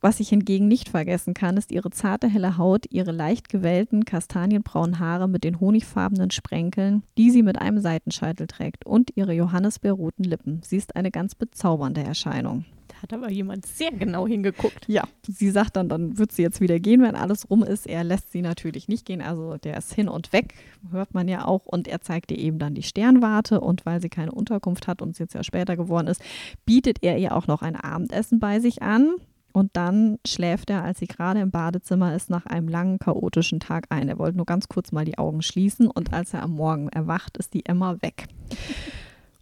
Was 0.00 0.20
ich 0.20 0.28
hingegen 0.28 0.68
nicht 0.68 0.90
vergessen 0.90 1.34
kann, 1.34 1.56
ist 1.56 1.72
ihre 1.72 1.90
zarte 1.90 2.28
helle 2.28 2.58
Haut, 2.58 2.86
ihre 2.90 3.12
leicht 3.12 3.48
gewellten 3.48 4.04
kastanienbraunen 4.04 4.98
Haare 4.98 5.28
mit 5.28 5.42
den 5.42 5.58
honigfarbenen 5.58 6.30
Sprenkeln, 6.30 7.02
die 7.16 7.30
sie 7.30 7.42
mit 7.42 7.58
einem 7.58 7.80
Seitenscheitel 7.80 8.46
trägt, 8.46 8.86
und 8.86 9.10
ihre 9.14 9.32
johannisbeerroten 9.32 10.24
Lippen. 10.24 10.60
Sie 10.62 10.76
ist 10.76 10.96
eine 10.96 11.10
ganz 11.10 11.34
bezaubernde 11.34 12.02
Erscheinung. 12.02 12.64
Da 12.88 13.02
hat 13.02 13.12
aber 13.12 13.30
jemand 13.30 13.66
sehr 13.66 13.90
genau 13.90 14.26
hingeguckt. 14.26 14.86
Ja, 14.86 15.04
sie 15.26 15.50
sagt 15.50 15.76
dann, 15.76 15.88
dann 15.88 16.18
wird 16.18 16.32
sie 16.32 16.42
jetzt 16.42 16.60
wieder 16.60 16.78
gehen, 16.78 17.02
wenn 17.02 17.16
alles 17.16 17.50
rum 17.50 17.62
ist. 17.62 17.86
Er 17.86 18.04
lässt 18.04 18.30
sie 18.30 18.42
natürlich 18.42 18.88
nicht 18.88 19.06
gehen, 19.06 19.20
also 19.20 19.56
der 19.56 19.76
ist 19.76 19.92
hin 19.92 20.08
und 20.08 20.32
weg, 20.32 20.54
hört 20.90 21.14
man 21.14 21.26
ja 21.26 21.46
auch. 21.46 21.66
Und 21.66 21.88
er 21.88 22.00
zeigt 22.00 22.30
ihr 22.30 22.38
eben 22.38 22.58
dann 22.58 22.74
die 22.74 22.82
Sternwarte 22.82 23.60
und 23.60 23.86
weil 23.86 24.00
sie 24.00 24.08
keine 24.08 24.32
Unterkunft 24.32 24.86
hat 24.86 25.02
und 25.02 25.10
es 25.10 25.18
jetzt 25.18 25.34
ja 25.34 25.42
später 25.42 25.76
geworden 25.76 26.06
ist, 26.06 26.22
bietet 26.64 27.02
er 27.02 27.18
ihr 27.18 27.34
auch 27.34 27.46
noch 27.46 27.62
ein 27.62 27.76
Abendessen 27.76 28.38
bei 28.38 28.60
sich 28.60 28.82
an. 28.82 29.16
Und 29.56 29.70
dann 29.72 30.18
schläft 30.26 30.68
er, 30.68 30.84
als 30.84 30.98
sie 30.98 31.06
gerade 31.06 31.40
im 31.40 31.50
Badezimmer 31.50 32.14
ist, 32.14 32.28
nach 32.28 32.44
einem 32.44 32.68
langen, 32.68 32.98
chaotischen 32.98 33.58
Tag 33.58 33.86
ein. 33.88 34.10
Er 34.10 34.18
wollte 34.18 34.36
nur 34.36 34.44
ganz 34.44 34.68
kurz 34.68 34.92
mal 34.92 35.06
die 35.06 35.16
Augen 35.16 35.40
schließen 35.40 35.86
und 35.86 36.12
als 36.12 36.34
er 36.34 36.42
am 36.42 36.50
Morgen 36.50 36.90
erwacht, 36.90 37.38
ist 37.38 37.54
die 37.54 37.64
Emma 37.64 37.96
weg. 38.02 38.26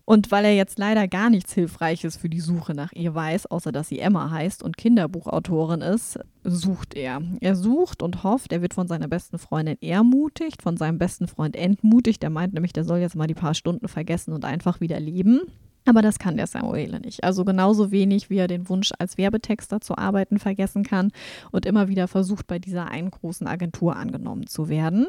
Und 0.05 0.31
weil 0.31 0.45
er 0.45 0.55
jetzt 0.55 0.79
leider 0.79 1.09
gar 1.09 1.31
nichts 1.31 1.53
Hilfreiches 1.53 2.17
für 2.17 2.29
die 2.29 2.39
Suche 2.39 2.75
nach 2.75 2.93
ihr 2.93 3.13
weiß, 3.13 3.47
außer 3.47 3.73
dass 3.73 3.89
sie 3.89 3.99
Emma 3.99 4.31
heißt 4.31 4.63
und 4.63 4.77
Kinderbuchautorin 4.77 5.81
ist, 5.81 6.21
sucht 6.45 6.95
er. 6.95 7.21
Er 7.41 7.57
sucht 7.57 8.01
und 8.01 8.23
hofft, 8.23 8.53
er 8.53 8.63
wird 8.63 8.75
von 8.75 8.87
seiner 8.87 9.09
besten 9.09 9.39
Freundin 9.39 9.83
ermutigt, 9.83 10.63
von 10.63 10.77
seinem 10.77 10.99
besten 10.99 11.27
Freund 11.27 11.57
entmutigt. 11.57 12.23
Der 12.23 12.31
meint 12.31 12.55
nämlich, 12.55 12.73
der 12.73 12.85
soll 12.85 12.99
jetzt 12.99 13.17
mal 13.17 13.27
die 13.27 13.35
paar 13.35 13.55
Stunden 13.55 13.89
vergessen 13.89 14.33
und 14.33 14.45
einfach 14.45 14.81
wieder 14.81 15.01
leben. 15.01 15.41
Aber 15.87 16.01
das 16.01 16.19
kann 16.19 16.37
der 16.37 16.47
Samuele 16.47 17.01
nicht. 17.01 17.25
Also 17.25 17.45
genauso 17.45 17.91
wenig, 17.91 18.31
wie 18.31 18.39
er 18.39 18.49
den 18.49 18.69
Wunsch, 18.69 18.93
als 18.99 19.19
Werbetexter 19.19 19.81
zu 19.81 19.99
arbeiten, 19.99 20.39
vergessen 20.39 20.83
kann 20.83 21.13
und 21.53 21.67
immer 21.67 21.89
wieder 21.89 22.09
versucht, 22.09 22.47
bei 22.47 22.59
dieser 22.59 22.89
einen 22.89 23.11
großen 23.11 23.47
Agentur 23.47 23.97
angenommen 23.97 24.47
zu 24.47 24.69
werden. 24.69 25.07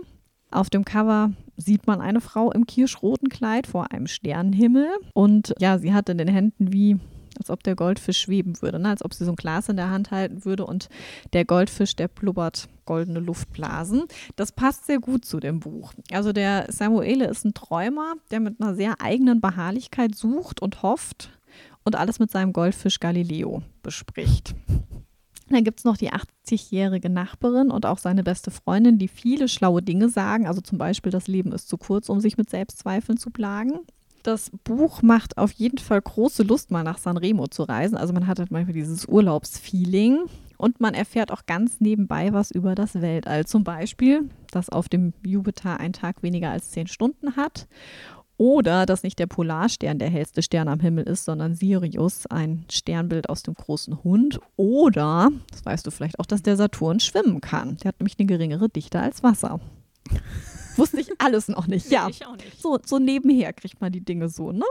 Auf 0.52 0.70
dem 0.70 0.86
Cover 0.86 1.32
sieht 1.58 1.88
man 1.88 2.02
eine 2.02 2.22
Frau 2.22 2.52
im 2.52 2.66
kirschroten 2.66 3.30
Kleid 3.30 3.68
vor 3.68 3.92
einem 3.92 4.08
Sternenhimmel 4.08 4.88
und 5.14 5.54
ja, 5.60 5.78
sie 5.80 5.94
hat 5.94 6.10
in 6.10 6.18
den 6.18 6.28
Händen 6.28 6.72
wie 6.72 7.00
als 7.38 7.50
ob 7.50 7.64
der 7.64 7.76
Goldfisch 7.76 8.20
schweben 8.20 8.62
würde, 8.62 8.80
ne? 8.80 8.90
als 8.90 9.04
ob 9.04 9.14
sie 9.14 9.26
so 9.26 9.32
ein 9.32 9.36
Glas 9.36 9.70
in 9.70 9.78
der 9.78 9.90
Hand 9.90 10.12
halten 10.12 10.46
würde 10.46 10.66
und 10.66 10.90
der 11.34 11.46
Goldfisch, 11.46 11.96
der 11.96 12.08
blubbert 12.08 12.68
goldene 12.86 13.20
Luftblasen. 13.20 14.04
Das 14.36 14.52
passt 14.52 14.86
sehr 14.86 15.00
gut 15.00 15.26
zu 15.26 15.40
dem 15.40 15.60
Buch. 15.60 15.94
Also 16.12 16.34
der 16.34 16.68
Samuele 16.70 17.26
ist 17.26 17.46
ein 17.46 17.54
Träumer, 17.54 18.14
der 18.32 18.40
mit 18.40 18.62
einer 18.62 18.76
sehr 18.76 19.02
eigenen 19.02 19.42
Beharrlichkeit 19.42 20.16
sucht 20.16 20.62
und 20.62 20.82
hofft 20.84 21.30
und 21.84 21.96
alles 21.96 22.20
mit 22.20 22.32
seinem 22.32 22.54
Goldfisch 22.54 23.00
Galileo 23.00 23.64
bespricht. 23.84 24.56
Dann 25.50 25.64
gibt 25.64 25.80
es 25.80 25.86
noch 25.86 25.98
die 25.98 26.12
80-jährige 26.12 27.10
Nachbarin 27.10 27.70
und 27.70 27.86
auch 27.86 28.00
seine 28.00 28.24
beste 28.24 28.50
Freundin, 28.50 28.98
die 28.98 29.08
viele 29.08 29.48
schlaue 29.48 29.84
Dinge 29.84 30.10
sagen. 30.10 30.48
Also 30.48 30.62
zum 30.62 30.80
Beispiel, 30.80 31.12
das 31.12 31.28
Leben 31.28 31.52
ist 31.52 31.70
zu 31.70 31.78
kurz, 31.78 32.10
um 32.10 32.20
sich 32.20 32.38
mit 32.38 32.50
Selbstzweifeln 32.50 33.18
zu 33.18 33.30
plagen. 33.30 33.82
Das 34.26 34.50
Buch 34.64 35.04
macht 35.04 35.38
auf 35.38 35.52
jeden 35.52 35.78
Fall 35.78 36.02
große 36.02 36.42
Lust, 36.42 36.72
mal 36.72 36.84
nach 36.84 36.98
Sanremo 36.98 37.46
zu 37.46 37.62
reisen. 37.62 37.96
Also 37.96 38.12
man 38.12 38.26
hat 38.26 38.40
halt 38.40 38.50
manchmal 38.50 38.74
dieses 38.74 39.06
Urlaubsfeeling 39.06 40.26
und 40.58 40.82
man 40.82 40.96
erfährt 40.96 41.32
auch 41.32 41.46
ganz 41.46 41.80
nebenbei 41.80 42.34
was 42.34 42.50
über 42.50 42.74
das 42.74 43.00
Weltall. 43.02 43.46
Zum 43.46 43.64
Beispiel, 43.64 44.28
dass 44.50 44.70
auf 44.70 44.90
dem 44.90 45.14
Jupiter 45.24 45.80
ein 45.80 45.94
Tag 45.94 46.24
weniger 46.24 46.50
als 46.50 46.72
zehn 46.72 46.88
Stunden 46.88 47.36
hat 47.36 47.68
oder 48.38 48.88
dass 48.88 49.04
nicht 49.04 49.20
der 49.20 49.28
Polarstern 49.28 50.00
der 50.00 50.10
hellste 50.10 50.42
Stern 50.42 50.70
am 50.70 50.80
Himmel 50.80 51.04
ist, 51.04 51.26
sondern 51.26 51.54
Sirius, 51.54 52.26
ein 52.26 52.66
Sternbild 52.72 53.30
aus 53.30 53.44
dem 53.44 53.54
großen 53.54 54.04
Hund. 54.04 54.40
Oder, 54.56 55.30
das 55.52 55.64
weißt 55.64 55.86
du 55.86 55.92
vielleicht 55.92 56.20
auch, 56.20 56.26
dass 56.26 56.42
der 56.42 56.58
Saturn 56.58 57.00
schwimmen 57.00 57.42
kann. 57.42 57.78
Der 57.84 57.90
hat 57.90 58.00
nämlich 58.00 58.18
eine 58.18 58.26
geringere 58.26 58.70
Dichte 58.70 59.00
als 59.00 59.22
Wasser. 59.22 59.60
Wusste 60.78 61.00
ich 61.00 61.10
alles 61.20 61.48
noch 61.48 61.68
nicht. 61.68 61.90
Ja, 61.92 62.08
ich 62.10 62.26
auch 62.26 62.36
nicht. 62.36 62.62
so, 62.62 62.80
so 62.86 63.00
nebenher 63.00 63.54
kriegt 63.54 63.82
man 63.82 63.92
die 63.92 64.04
Dinge 64.04 64.30
so, 64.30 64.52
ne? 64.52 64.66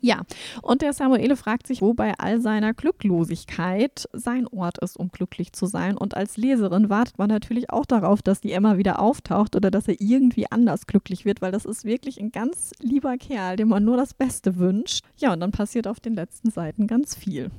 Ja, 0.00 0.22
und 0.62 0.82
der 0.82 0.92
Samuele 0.92 1.36
fragt 1.36 1.66
sich, 1.66 1.80
wo 1.80 1.94
bei 1.94 2.14
all 2.18 2.40
seiner 2.40 2.74
Glücklosigkeit 2.74 4.06
sein 4.12 4.46
Ort 4.46 4.78
ist, 4.78 4.96
um 4.96 5.08
glücklich 5.08 5.52
zu 5.52 5.66
sein. 5.66 5.96
Und 5.96 6.14
als 6.14 6.36
Leserin 6.36 6.90
wartet 6.90 7.18
man 7.18 7.28
natürlich 7.28 7.70
auch 7.70 7.86
darauf, 7.86 8.20
dass 8.20 8.40
die 8.40 8.52
Emma 8.52 8.76
wieder 8.76 9.00
auftaucht 9.00 9.56
oder 9.56 9.70
dass 9.70 9.88
er 9.88 9.96
irgendwie 9.98 10.50
anders 10.50 10.86
glücklich 10.86 11.24
wird, 11.24 11.40
weil 11.40 11.50
das 11.50 11.64
ist 11.64 11.84
wirklich 11.84 12.20
ein 12.20 12.30
ganz 12.30 12.72
lieber 12.78 13.16
Kerl, 13.16 13.56
dem 13.56 13.68
man 13.68 13.84
nur 13.84 13.96
das 13.96 14.12
Beste 14.12 14.56
wünscht. 14.58 15.02
Ja, 15.16 15.32
und 15.32 15.40
dann 15.40 15.50
passiert 15.50 15.88
auf 15.88 15.98
den 15.98 16.14
letzten 16.14 16.50
Seiten 16.50 16.86
ganz 16.86 17.14
viel. 17.14 17.50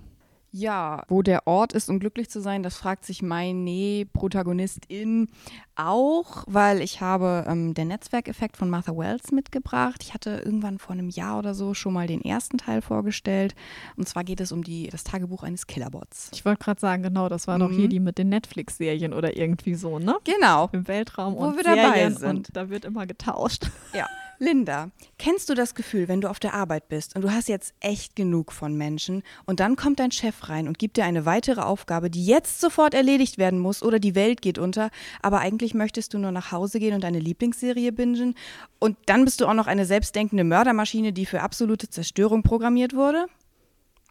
Ja, 0.51 1.03
wo 1.09 1.21
der 1.21 1.45
Ort 1.45 1.73
ist, 1.73 1.89
um 1.89 1.99
glücklich 1.99 2.29
zu 2.29 2.39
sein, 2.41 2.63
das 2.63 2.77
fragt 2.77 3.05
sich 3.05 3.21
meine 3.21 4.05
Protagonistin 4.13 5.29
auch, 5.75 6.43
weil 6.47 6.81
ich 6.81 7.01
habe 7.01 7.45
ähm, 7.47 7.73
den 7.73 7.89
Netzwerkeffekt 7.89 8.57
von 8.57 8.69
Martha 8.69 8.95
Wells 8.97 9.31
mitgebracht. 9.31 10.01
Ich 10.03 10.13
hatte 10.13 10.41
irgendwann 10.43 10.79
vor 10.79 10.93
einem 10.93 11.09
Jahr 11.09 11.37
oder 11.37 11.53
so 11.53 11.73
schon 11.73 11.93
mal 11.93 12.07
den 12.07 12.21
ersten 12.21 12.57
Teil 12.57 12.81
vorgestellt. 12.81 13.55
Und 13.97 14.07
zwar 14.07 14.23
geht 14.23 14.39
es 14.41 14.51
um 14.51 14.63
die, 14.63 14.87
das 14.89 15.03
Tagebuch 15.03 15.43
eines 15.43 15.67
Killerbots. 15.67 16.31
Ich 16.33 16.45
wollte 16.45 16.63
gerade 16.63 16.79
sagen, 16.79 17.03
genau, 17.03 17.29
das 17.29 17.47
war 17.47 17.59
doch 17.59 17.69
Mhm. 17.69 17.75
hier 17.75 17.89
die 17.89 17.99
mit 17.99 18.17
den 18.17 18.29
Netflix-Serien 18.29 19.13
oder 19.13 19.35
irgendwie 19.37 19.75
so, 19.75 19.99
ne? 19.99 20.15
Genau. 20.23 20.69
Im 20.71 20.87
Weltraum 20.87 21.35
Wo 21.35 21.45
und 21.47 21.57
wir 21.57 21.63
dabei 21.63 21.91
Serien 21.93 22.17
sind. 22.17 22.29
und 22.29 22.55
da 22.55 22.69
wird 22.69 22.85
immer 22.85 23.05
getauscht. 23.05 23.69
Ja. 23.93 24.07
Linda, 24.39 24.91
kennst 25.17 25.49
du 25.49 25.55
das 25.55 25.73
Gefühl, 25.73 26.07
wenn 26.07 26.21
du 26.21 26.29
auf 26.29 26.39
der 26.39 26.53
Arbeit 26.53 26.89
bist 26.89 27.15
und 27.15 27.23
du 27.23 27.31
hast 27.31 27.47
jetzt 27.49 27.73
echt 27.79 28.15
genug 28.15 28.51
von 28.51 28.75
Menschen 28.77 29.23
und 29.45 29.59
dann 29.59 29.75
kommt 29.75 29.99
dein 29.99 30.11
Chef 30.11 30.47
rein 30.49 30.67
und 30.67 30.77
gibt 30.77 30.97
dir 30.97 31.05
eine 31.05 31.25
weitere 31.25 31.61
Aufgabe, 31.61 32.11
die 32.11 32.23
jetzt 32.23 32.61
sofort 32.61 32.93
erledigt 32.93 33.39
werden 33.39 33.57
muss 33.59 33.81
oder 33.81 33.97
die 33.97 34.13
Welt 34.13 34.43
geht 34.43 34.59
unter, 34.59 34.91
aber 35.23 35.39
eigentlich 35.39 35.73
möchtest 35.73 36.13
du 36.13 36.19
nur 36.19 36.31
nach 36.31 36.51
Hause 36.51 36.79
gehen 36.79 36.93
und 36.93 37.03
deine 37.03 37.19
Lieblingsserie 37.19 37.91
bingen 37.91 38.35
und 38.77 38.95
dann 39.07 39.25
bist 39.25 39.41
du 39.41 39.47
auch 39.47 39.55
noch 39.55 39.67
eine 39.67 39.85
selbstdenkende 39.87 40.43
Mördermaschine, 40.43 41.13
die 41.13 41.25
für 41.25 41.41
absolute 41.41 41.89
Zerstörung 41.89 42.43
programmiert 42.43 42.93
wurde? 42.95 43.25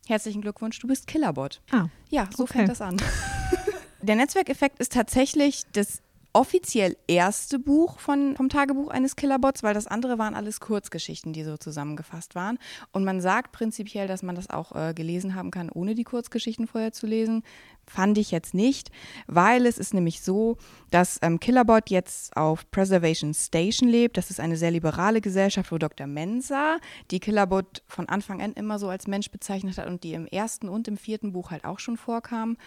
Herzlichen 0.09 0.41
Glückwunsch, 0.41 0.79
du 0.81 0.89
bist 0.89 1.07
Killerbot. 1.07 1.61
Ah, 1.71 1.87
Ja, 2.11 2.29
so 2.37 2.45
Okay. 2.45 2.53
fängt 2.55 2.69
das 2.71 2.81
an. 2.81 2.97
Der 4.03 4.15
Netzwerkeffekt 4.15 4.79
ist 4.79 4.93
tatsächlich 4.93 5.63
das 5.73 6.01
offiziell 6.37 6.99
erste 7.09 7.59
Buch 7.59 7.99
von, 7.99 8.37
vom 8.37 8.51
Tagebuch 8.51 8.89
eines 8.89 9.17
Killerbots, 9.17 9.63
weil 9.63 9.73
das 9.73 9.87
andere 9.87 10.19
waren 10.19 10.35
alles 10.35 10.61
Kurzgeschichten, 10.61 11.33
die 11.33 11.45
so 11.45 11.57
zusammengefasst 11.57 12.35
waren. 12.35 12.59
Und 12.93 13.05
man 13.05 13.23
sagt 13.23 13.53
prinzipiell, 13.53 14.07
dass 14.07 14.23
man 14.23 14.35
das 14.35 14.51
auch 14.51 14.73
äh, 14.77 14.93
gelesen 14.93 15.35
haben 15.35 15.51
kann, 15.51 15.71
ohne 15.71 15.95
die 15.95 16.05
Kurzgeschichten 16.05 16.67
vorher 16.67 16.93
zu 16.93 17.07
lesen. 17.07 17.43
Fand 17.87 18.19
ich 18.19 18.33
jetzt 18.33 18.53
nicht, 18.53 18.91
weil 19.27 19.65
es 19.65 19.79
ist 19.79 19.95
nämlich 19.95 20.21
so, 20.21 20.59
dass 20.91 21.19
ähm, 21.23 21.41
Killerbot 21.41 21.89
jetzt 21.89 22.37
auf 22.37 22.71
Preservation 22.71 23.33
Station 23.33 23.89
lebt. 23.89 24.19
Das 24.19 24.29
ist 24.29 24.39
eine 24.39 24.59
sehr 24.59 24.73
liberale 24.73 25.23
Gesellschaft, 25.23 25.73
wo 25.73 25.79
Dr. 25.79 26.07
Mensa 26.07 26.77
die 27.11 27.21
Killerbot 27.21 27.83
von 27.87 28.11
Anfang 28.11 28.43
an 28.43 28.53
immer 28.53 28.79
so 28.79 28.91
als 28.91 29.07
Mensch 29.07 29.31
bezeichnet 29.31 29.79
hat 29.79 29.87
und 29.87 30.05
die 30.05 30.13
im 30.13 30.27
ersten 30.27 30.69
und 30.69 30.87
im 30.87 30.99
vierten 30.99 31.33
Buch 31.33 31.51
halt 31.51 31.65
auch 31.65 31.79
schon 31.79 31.97
vorkam 31.97 32.59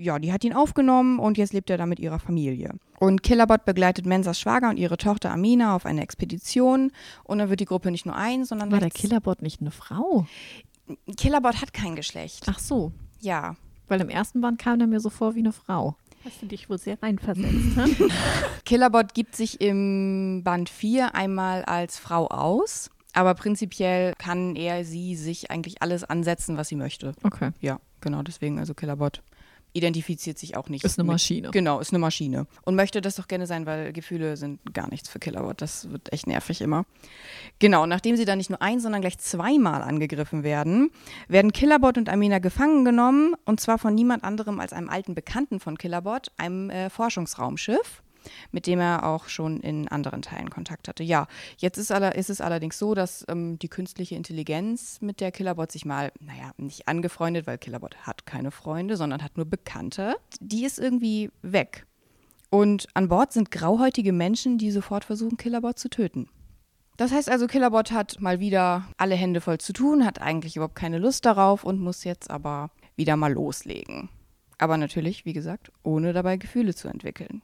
ja, 0.00 0.18
die 0.18 0.32
hat 0.32 0.44
ihn 0.44 0.52
aufgenommen 0.54 1.18
und 1.18 1.38
jetzt 1.38 1.52
lebt 1.52 1.70
er 1.70 1.76
da 1.78 1.86
mit 1.86 2.00
ihrer 2.00 2.18
Familie. 2.18 2.72
Und 2.98 3.22
Killerbot 3.22 3.64
begleitet 3.64 4.06
Mensas 4.06 4.40
Schwager 4.40 4.70
und 4.70 4.76
ihre 4.78 4.96
Tochter 4.96 5.30
Amina 5.30 5.74
auf 5.76 5.86
eine 5.86 6.02
Expedition. 6.02 6.90
Und 7.24 7.38
dann 7.38 7.50
wird 7.50 7.60
die 7.60 7.64
Gruppe 7.66 7.90
nicht 7.90 8.06
nur 8.06 8.16
ein, 8.16 8.44
sondern 8.44 8.70
war 8.72 8.80
der 8.80 8.90
Killerbot 8.90 9.42
nicht 9.42 9.60
eine 9.60 9.70
Frau? 9.70 10.26
Killerbot 11.16 11.60
hat 11.60 11.72
kein 11.72 11.96
Geschlecht. 11.96 12.46
Ach 12.48 12.58
so, 12.58 12.92
Ja. 13.20 13.56
weil 13.88 14.00
im 14.00 14.08
ersten 14.08 14.40
Band 14.40 14.58
kam 14.58 14.78
der 14.78 14.88
mir 14.88 15.00
so 15.00 15.10
vor 15.10 15.34
wie 15.34 15.40
eine 15.40 15.52
Frau. 15.52 15.96
Hast 16.24 16.42
du 16.42 16.46
dich 16.46 16.68
wohl 16.68 16.78
sehr 16.78 17.02
reinversetzt, 17.02 17.76
ne? 17.76 17.88
Killerbot 18.66 19.14
gibt 19.14 19.34
sich 19.36 19.60
im 19.60 20.42
Band 20.44 20.68
4 20.68 21.14
einmal 21.14 21.64
als 21.64 21.98
Frau 21.98 22.26
aus. 22.26 22.90
Aber 23.12 23.34
prinzipiell 23.34 24.12
kann 24.18 24.54
er, 24.54 24.84
sie 24.84 25.16
sich 25.16 25.50
eigentlich 25.50 25.82
alles 25.82 26.04
ansetzen, 26.04 26.56
was 26.56 26.68
sie 26.68 26.76
möchte. 26.76 27.14
Okay. 27.24 27.50
Ja, 27.60 27.80
genau, 28.00 28.22
deswegen, 28.22 28.58
also 28.60 28.74
Killerbot 28.74 29.22
identifiziert 29.72 30.38
sich 30.38 30.56
auch 30.56 30.68
nicht. 30.68 30.84
Ist 30.84 30.98
eine 30.98 31.04
mit- 31.06 31.14
Maschine. 31.14 31.50
Genau, 31.50 31.80
ist 31.80 31.92
eine 31.92 31.98
Maschine. 31.98 32.46
Und 32.62 32.74
möchte 32.74 33.00
das 33.00 33.14
doch 33.16 33.28
gerne 33.28 33.46
sein, 33.46 33.66
weil 33.66 33.92
Gefühle 33.92 34.36
sind 34.36 34.60
gar 34.74 34.88
nichts 34.90 35.08
für 35.08 35.18
Killerbot. 35.18 35.60
Das 35.62 35.90
wird 35.90 36.12
echt 36.12 36.26
nervig 36.26 36.60
immer. 36.60 36.84
Genau, 37.58 37.86
nachdem 37.86 38.16
sie 38.16 38.24
dann 38.24 38.38
nicht 38.38 38.50
nur 38.50 38.60
ein, 38.62 38.80
sondern 38.80 39.00
gleich 39.00 39.18
zweimal 39.18 39.82
angegriffen 39.82 40.42
werden, 40.42 40.90
werden 41.28 41.52
Killerbot 41.52 41.98
und 41.98 42.08
Amina 42.08 42.38
gefangen 42.38 42.84
genommen. 42.84 43.34
Und 43.44 43.60
zwar 43.60 43.78
von 43.78 43.94
niemand 43.94 44.24
anderem 44.24 44.60
als 44.60 44.72
einem 44.72 44.88
alten 44.88 45.14
Bekannten 45.14 45.60
von 45.60 45.78
Killerbot, 45.78 46.28
einem 46.36 46.70
äh, 46.70 46.90
Forschungsraumschiff 46.90 48.02
mit 48.52 48.66
dem 48.66 48.80
er 48.80 49.06
auch 49.06 49.28
schon 49.28 49.60
in 49.60 49.88
anderen 49.88 50.22
Teilen 50.22 50.50
Kontakt 50.50 50.88
hatte. 50.88 51.02
Ja, 51.02 51.26
jetzt 51.58 51.78
ist, 51.78 51.92
aller, 51.92 52.14
ist 52.14 52.30
es 52.30 52.40
allerdings 52.40 52.78
so, 52.78 52.94
dass 52.94 53.24
ähm, 53.28 53.58
die 53.58 53.68
künstliche 53.68 54.14
Intelligenz 54.14 55.00
mit 55.00 55.20
der 55.20 55.32
Killerbot 55.32 55.72
sich 55.72 55.84
mal, 55.84 56.12
naja, 56.20 56.52
nicht 56.56 56.88
angefreundet, 56.88 57.46
weil 57.46 57.58
Killerbot 57.58 57.96
hat 57.98 58.26
keine 58.26 58.50
Freunde, 58.50 58.96
sondern 58.96 59.22
hat 59.22 59.36
nur 59.36 59.46
Bekannte. 59.46 60.16
Die 60.40 60.64
ist 60.64 60.78
irgendwie 60.78 61.30
weg. 61.42 61.86
Und 62.50 62.88
an 62.94 63.08
Bord 63.08 63.32
sind 63.32 63.50
grauhäutige 63.50 64.12
Menschen, 64.12 64.58
die 64.58 64.70
sofort 64.70 65.04
versuchen, 65.04 65.36
Killerbot 65.36 65.78
zu 65.78 65.88
töten. 65.88 66.28
Das 66.96 67.12
heißt 67.12 67.30
also, 67.30 67.46
Killerbot 67.46 67.92
hat 67.92 68.20
mal 68.20 68.40
wieder 68.40 68.84
alle 68.98 69.14
Hände 69.14 69.40
voll 69.40 69.56
zu 69.56 69.72
tun, 69.72 70.04
hat 70.04 70.20
eigentlich 70.20 70.56
überhaupt 70.56 70.74
keine 70.74 70.98
Lust 70.98 71.24
darauf 71.24 71.64
und 71.64 71.80
muss 71.80 72.04
jetzt 72.04 72.30
aber 72.30 72.70
wieder 72.94 73.16
mal 73.16 73.32
loslegen. 73.32 74.10
Aber 74.58 74.76
natürlich, 74.76 75.24
wie 75.24 75.32
gesagt, 75.32 75.72
ohne 75.82 76.12
dabei 76.12 76.36
Gefühle 76.36 76.74
zu 76.74 76.88
entwickeln. 76.88 77.40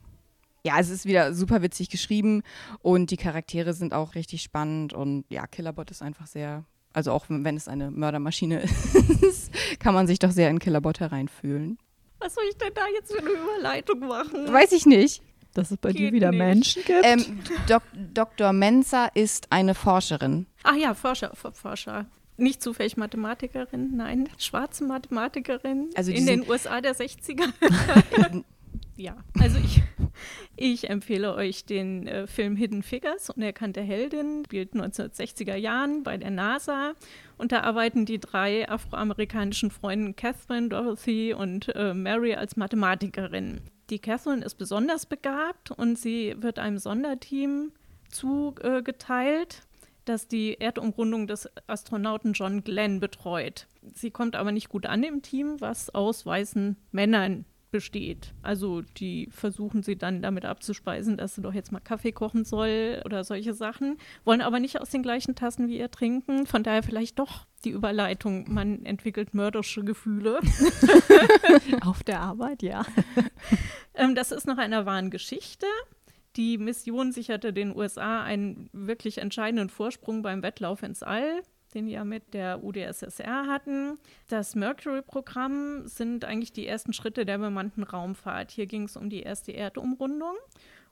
Ja, 0.66 0.80
es 0.80 0.90
ist 0.90 1.06
wieder 1.06 1.32
super 1.32 1.62
witzig 1.62 1.90
geschrieben 1.90 2.42
und 2.82 3.12
die 3.12 3.16
Charaktere 3.16 3.72
sind 3.72 3.94
auch 3.94 4.16
richtig 4.16 4.42
spannend 4.42 4.92
und 4.92 5.24
ja, 5.28 5.46
Killerbot 5.46 5.92
ist 5.92 6.02
einfach 6.02 6.26
sehr, 6.26 6.64
also 6.92 7.12
auch 7.12 7.26
wenn 7.28 7.56
es 7.56 7.68
eine 7.68 7.92
Mördermaschine 7.92 8.62
ist, 9.22 9.52
kann 9.78 9.94
man 9.94 10.08
sich 10.08 10.18
doch 10.18 10.32
sehr 10.32 10.50
in 10.50 10.58
Killerbot 10.58 10.98
hereinfühlen. 10.98 11.78
Was 12.18 12.34
soll 12.34 12.42
ich 12.50 12.56
denn 12.56 12.72
da 12.74 12.80
jetzt 12.96 13.12
für 13.12 13.20
eine 13.20 13.28
Überleitung 13.30 14.00
machen? 14.00 14.52
Weiß 14.52 14.72
ich 14.72 14.86
nicht. 14.86 15.22
Dass 15.54 15.70
es 15.70 15.76
bei 15.76 15.92
dir 15.92 16.06
Geht 16.10 16.14
wieder 16.14 16.30
nicht. 16.32 16.38
Menschen 16.38 16.82
gibt. 16.84 17.04
Ähm, 17.04 17.38
Dok 17.68 17.82
Dr. 18.12 18.52
Mensa 18.52 19.06
ist 19.14 19.46
eine 19.52 19.74
Forscherin. 19.76 20.46
Ach 20.64 20.74
ja, 20.74 20.94
Forscher, 20.94 21.30
For- 21.34 21.52
Forscher. 21.52 22.06
Nicht 22.38 22.60
zufällig 22.60 22.96
Mathematikerin, 22.96 23.96
nein, 23.96 24.28
schwarze 24.36 24.84
Mathematikerin 24.84 25.90
Also 25.94 26.10
in 26.10 26.26
den 26.26 26.46
USA 26.50 26.80
der 26.80 26.96
60er. 26.96 27.44
ja, 28.96 29.16
also 29.38 29.58
ich, 29.58 29.82
ich 30.56 30.88
empfehle 30.90 31.34
euch 31.34 31.64
den 31.64 32.06
äh, 32.06 32.26
Film 32.26 32.56
Hidden 32.56 32.82
Figures, 32.82 33.30
Unerkannte 33.30 33.80
Heldin, 33.80 34.44
spielt 34.46 34.74
1960er 34.74 35.56
Jahren 35.56 36.02
bei 36.02 36.16
der 36.16 36.30
NASA. 36.30 36.94
Und 37.38 37.52
da 37.52 37.60
arbeiten 37.60 38.06
die 38.06 38.18
drei 38.18 38.68
afroamerikanischen 38.68 39.70
Freunde 39.70 40.14
Catherine, 40.14 40.68
Dorothy 40.68 41.34
und 41.34 41.74
äh, 41.74 41.94
Mary 41.94 42.34
als 42.34 42.56
Mathematikerin. 42.56 43.60
Die 43.90 43.98
Catherine 43.98 44.44
ist 44.44 44.56
besonders 44.56 45.06
begabt 45.06 45.70
und 45.70 45.96
sie 45.98 46.34
wird 46.38 46.58
einem 46.58 46.78
Sonderteam 46.78 47.72
zugeteilt, 48.10 49.62
das 50.04 50.28
die 50.28 50.60
Erdumrundung 50.60 51.26
des 51.26 51.48
Astronauten 51.66 52.32
John 52.32 52.64
Glenn 52.64 53.00
betreut. 53.00 53.66
Sie 53.94 54.10
kommt 54.10 54.36
aber 54.36 54.52
nicht 54.52 54.68
gut 54.68 54.86
an 54.86 55.02
im 55.02 55.22
Team, 55.22 55.60
was 55.60 55.94
aus 55.94 56.24
weißen 56.24 56.76
Männern 56.92 57.44
besteht. 57.70 58.34
Also 58.42 58.82
die 58.82 59.28
versuchen 59.30 59.82
sie 59.82 59.96
dann 59.96 60.22
damit 60.22 60.44
abzuspeisen, 60.44 61.16
dass 61.16 61.34
sie 61.34 61.42
doch 61.42 61.54
jetzt 61.54 61.72
mal 61.72 61.80
Kaffee 61.80 62.12
kochen 62.12 62.44
soll 62.44 63.02
oder 63.04 63.24
solche 63.24 63.54
Sachen, 63.54 63.98
wollen 64.24 64.40
aber 64.40 64.60
nicht 64.60 64.80
aus 64.80 64.90
den 64.90 65.02
gleichen 65.02 65.34
Tassen 65.34 65.68
wie 65.68 65.78
ihr 65.78 65.90
trinken. 65.90 66.46
Von 66.46 66.62
daher 66.62 66.82
vielleicht 66.82 67.18
doch 67.18 67.46
die 67.64 67.70
Überleitung, 67.70 68.52
man 68.52 68.84
entwickelt 68.84 69.34
mörderische 69.34 69.84
Gefühle. 69.84 70.40
Auf 71.80 72.02
der 72.04 72.20
Arbeit, 72.20 72.62
ja. 72.62 72.86
ähm, 73.94 74.14
das 74.14 74.32
ist 74.32 74.46
nach 74.46 74.58
einer 74.58 74.86
wahren 74.86 75.10
Geschichte. 75.10 75.66
Die 76.36 76.58
Mission 76.58 77.12
sicherte 77.12 77.52
den 77.52 77.74
USA 77.74 78.22
einen 78.22 78.68
wirklich 78.72 79.18
entscheidenden 79.18 79.70
Vorsprung 79.70 80.22
beim 80.22 80.42
Wettlauf 80.42 80.82
ins 80.82 81.02
All 81.02 81.42
den 81.74 81.88
ja 81.88 82.04
mit 82.04 82.34
der 82.34 82.62
UdSSR 82.62 83.46
hatten. 83.46 83.98
Das 84.28 84.54
Mercury-Programm 84.54 85.86
sind 85.86 86.24
eigentlich 86.24 86.52
die 86.52 86.66
ersten 86.66 86.92
Schritte 86.92 87.24
der 87.24 87.38
bemannten 87.38 87.82
Raumfahrt. 87.82 88.50
Hier 88.50 88.66
ging 88.66 88.84
es 88.84 88.96
um 88.96 89.10
die 89.10 89.22
erste 89.22 89.52
Erdumrundung. 89.52 90.36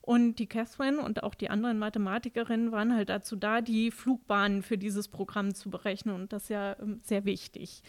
Und 0.00 0.38
die 0.38 0.46
Catherine 0.46 1.00
und 1.00 1.22
auch 1.22 1.34
die 1.34 1.48
anderen 1.48 1.78
Mathematikerinnen 1.78 2.72
waren 2.72 2.94
halt 2.94 3.08
dazu 3.08 3.37
da, 3.37 3.62
die 3.62 3.90
Flugbahnen 3.90 4.62
für 4.62 4.76
dieses 4.76 5.08
Programm 5.08 5.54
zu 5.54 5.70
berechnen. 5.70 6.14
Und 6.14 6.34
das 6.34 6.42
ist 6.42 6.48
ja 6.50 6.76
ähm, 6.78 7.00
sehr 7.02 7.24
wichtig 7.24 7.82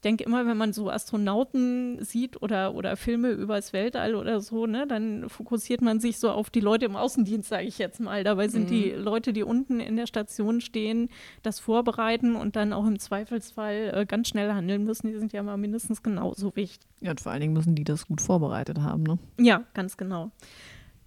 ich 0.00 0.02
denke 0.02 0.24
immer, 0.24 0.46
wenn 0.46 0.56
man 0.56 0.72
so 0.72 0.88
Astronauten 0.88 2.02
sieht 2.02 2.40
oder, 2.40 2.74
oder 2.74 2.96
Filme 2.96 3.32
über 3.32 3.56
das 3.56 3.74
Weltall 3.74 4.14
oder 4.14 4.40
so, 4.40 4.64
ne, 4.64 4.86
dann 4.86 5.28
fokussiert 5.28 5.82
man 5.82 6.00
sich 6.00 6.18
so 6.18 6.30
auf 6.30 6.48
die 6.48 6.60
Leute 6.60 6.86
im 6.86 6.96
Außendienst, 6.96 7.50
sage 7.50 7.66
ich 7.66 7.76
jetzt 7.76 8.00
mal. 8.00 8.24
Dabei 8.24 8.48
sind 8.48 8.62
mhm. 8.62 8.68
die 8.68 8.90
Leute, 8.92 9.34
die 9.34 9.42
unten 9.42 9.78
in 9.78 9.96
der 9.96 10.06
Station 10.06 10.62
stehen, 10.62 11.10
das 11.42 11.60
vorbereiten 11.60 12.34
und 12.34 12.56
dann 12.56 12.72
auch 12.72 12.86
im 12.86 12.98
Zweifelsfall 12.98 13.92
äh, 13.94 14.06
ganz 14.06 14.28
schnell 14.28 14.50
handeln 14.54 14.84
müssen, 14.84 15.08
die 15.08 15.18
sind 15.18 15.34
ja 15.34 15.42
mal 15.42 15.58
mindestens 15.58 16.02
genauso 16.02 16.56
wichtig. 16.56 16.88
Ja, 17.02 17.10
und 17.10 17.20
vor 17.20 17.32
allen 17.32 17.42
Dingen 17.42 17.52
müssen 17.52 17.74
die 17.74 17.84
das 17.84 18.06
gut 18.06 18.22
vorbereitet 18.22 18.80
haben, 18.80 19.02
ne? 19.02 19.18
Ja, 19.38 19.64
ganz 19.74 19.98
genau. 19.98 20.30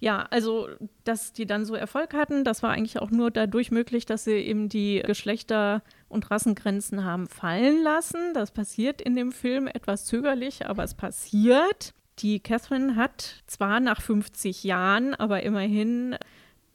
Ja, 0.04 0.26
also, 0.28 0.68
dass 1.04 1.32
die 1.32 1.46
dann 1.46 1.64
so 1.64 1.74
Erfolg 1.74 2.12
hatten, 2.12 2.44
das 2.44 2.62
war 2.62 2.72
eigentlich 2.72 2.98
auch 2.98 3.10
nur 3.10 3.30
dadurch 3.30 3.70
möglich, 3.70 4.04
dass 4.04 4.24
sie 4.24 4.32
eben 4.32 4.68
die 4.68 5.02
Geschlechter- 5.02 5.82
und 6.10 6.30
Rassengrenzen 6.30 7.06
haben 7.06 7.26
fallen 7.26 7.82
lassen. 7.82 8.34
Das 8.34 8.50
passiert 8.50 9.00
in 9.00 9.16
dem 9.16 9.32
Film 9.32 9.66
etwas 9.66 10.04
zögerlich, 10.04 10.66
aber 10.66 10.84
es 10.84 10.92
passiert. 10.92 11.94
Die 12.18 12.38
Catherine 12.40 12.96
hat 12.96 13.44
zwar 13.46 13.80
nach 13.80 14.02
50 14.02 14.62
Jahren, 14.62 15.14
aber 15.14 15.42
immerhin 15.42 16.16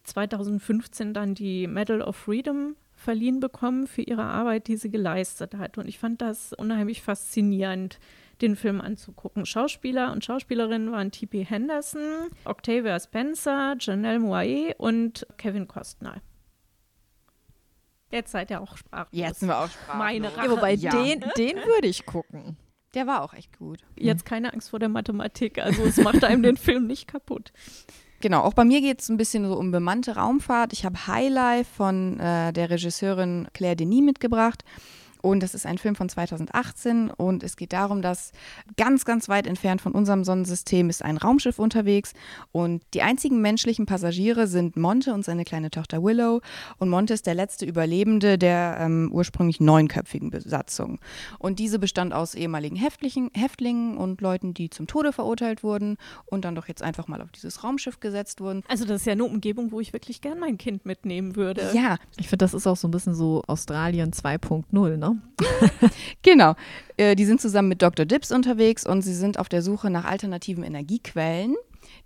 2015 0.06 1.14
dann 1.14 1.36
die 1.36 1.68
Medal 1.68 2.02
of 2.02 2.16
Freedom 2.16 2.78
verliehen 2.96 3.40
bekommen 3.40 3.86
für 3.86 4.02
ihre 4.02 4.24
Arbeit, 4.24 4.68
die 4.68 4.76
sie 4.76 4.90
geleistet 4.90 5.54
hat. 5.54 5.78
Und 5.78 5.88
ich 5.88 6.00
fand 6.00 6.24
das 6.24 6.52
unheimlich 6.54 7.04
faszinierend 7.04 8.00
den 8.42 8.56
Film 8.56 8.82
anzugucken. 8.82 9.46
Schauspieler 9.46 10.12
und 10.12 10.24
Schauspielerinnen 10.24 10.92
waren 10.92 11.12
T.P. 11.12 11.46
Henderson, 11.46 12.30
Octavia 12.46 13.00
Spencer, 13.00 13.76
Janelle 13.80 14.20
Moae 14.20 14.74
und 14.78 15.28
Kevin 15.38 15.68
Costner. 15.68 16.22
Jetzt 18.12 18.32
seid 18.32 18.50
ihr 18.50 18.62
auch 18.62 18.76
sprachlos. 18.76 19.10
Jetzt 19.12 19.40
sind 19.40 19.50
wir 19.50 19.60
auch 19.60 19.70
sprachlos. 19.70 19.98
Meine 19.98 20.36
Rache. 20.36 20.46
Ja, 20.46 20.52
wobei 20.52 20.74
ja. 20.74 20.92
den, 20.92 21.24
den 21.38 21.58
würde 21.58 21.88
ich 21.88 22.06
gucken. 22.06 22.58
Der 22.96 23.06
war 23.06 23.22
auch 23.22 23.34
echt 23.34 23.58
gut. 23.60 23.86
Jetzt 23.96 24.26
keine 24.26 24.52
Angst 24.52 24.72
vor 24.72 24.80
der 24.80 24.90
Mathematik. 24.90 25.60
Also 25.60 25.84
es 25.84 25.98
macht 25.98 26.24
einem 26.24 26.42
den 26.42 26.58
Film 26.58 26.88
nicht 26.88 27.08
kaputt. 27.08 27.52
Genau, 28.22 28.42
auch 28.42 28.54
bei 28.54 28.66
mir 28.66 28.82
geht 28.82 29.02
es 29.02 29.10
ein 29.10 29.18
bisschen 29.18 29.48
so 29.48 29.56
um 29.56 29.72
bemannte 29.72 30.16
Raumfahrt. 30.16 30.74
Ich 30.74 30.86
habe 30.86 31.08
Highlife 31.08 31.70
von 31.72 32.20
äh, 32.20 32.52
der 32.52 32.70
Regisseurin 32.70 33.48
Claire 33.54 33.76
Denis 33.76 34.04
mitgebracht. 34.04 34.66
Und 35.22 35.42
das 35.42 35.54
ist 35.54 35.66
ein 35.66 35.78
Film 35.78 35.96
von 35.96 36.10
2018 36.10 37.12
und 37.12 37.44
es 37.44 37.58
geht 37.58 37.74
darum, 37.74 38.02
dass 38.02 38.32
ganz, 38.78 39.06
ganz 39.06 39.28
weit 39.28 39.48
entfernt 39.48 39.82
von 39.82 39.92
unserem 39.92 40.24
Sonnensystem 40.24 40.90
ist 40.90 41.04
ein 41.04 41.18
Raumschiff 41.18 41.60
unterwegs 41.60 42.14
und 42.52 42.82
die 42.94 43.02
einzigen 43.02 43.42
menschlichen 43.42 43.86
Passagiere 43.86 44.48
sind 44.48 44.78
Monte 44.78 45.14
und 45.14 45.26
seine 45.26 45.44
kleine 45.44 45.72
Tochter 45.72 46.04
Willow. 46.04 46.42
Und 46.78 46.90
Monte 46.90 47.14
ist 47.14 47.26
der 47.26 47.36
letzte 47.36 47.66
Überlebende 47.66 48.38
der 48.38 48.78
ähm, 48.80 49.10
ursprünglich 49.12 49.60
neunköpfigen 49.60 50.30
Besatzung. 50.30 51.00
Und 51.38 51.60
diese 51.60 51.80
bestand 51.80 52.14
aus 52.14 52.36
ehemaligen 52.36 52.76
Häftlichen, 52.76 53.30
Häftlingen 53.34 53.98
und 53.98 54.22
Leuten, 54.22 54.54
die 54.54 54.70
zum 54.70 54.88
Tode 54.88 55.12
verurteilt 55.12 55.64
wurden 55.64 55.98
und 56.26 56.46
dann 56.46 56.56
doch 56.56 56.68
jetzt 56.68 56.82
einfach 56.82 57.08
mal 57.08 57.22
auf 57.22 57.32
dieses 57.32 57.64
Raumschiff 57.64 58.00
gesetzt 58.00 58.42
wurden. 58.42 58.64
Also 58.68 58.86
das 58.86 59.02
ist 59.02 59.06
ja 59.06 59.14
eine 59.14 59.26
Umgebung, 59.26 59.72
wo 59.72 59.80
ich 59.80 59.94
wirklich 59.94 60.22
gern 60.22 60.40
mein 60.40 60.58
Kind 60.58 60.86
mitnehmen 60.86 61.36
würde. 61.36 61.72
Ja. 61.74 61.98
Ich 62.18 62.30
finde, 62.30 62.46
das 62.46 62.54
ist 62.54 62.68
auch 62.68 62.78
so 62.78 62.88
ein 62.88 62.92
bisschen 62.92 63.14
so 63.14 63.44
Australien 63.48 64.12
2.0, 64.12 64.98
ne? 64.98 65.09
genau. 66.22 66.56
Äh, 66.98 67.16
die 67.16 67.26
sind 67.26 67.42
zusammen 67.42 67.70
mit 67.70 67.82
Dr. 67.82 68.06
Dips 68.06 68.32
unterwegs 68.32 68.86
und 68.86 69.02
sie 69.02 69.14
sind 69.14 69.40
auf 69.40 69.50
der 69.50 69.62
Suche 69.62 69.90
nach 69.90 70.06
alternativen 70.06 70.64
Energiequellen, 70.64 71.56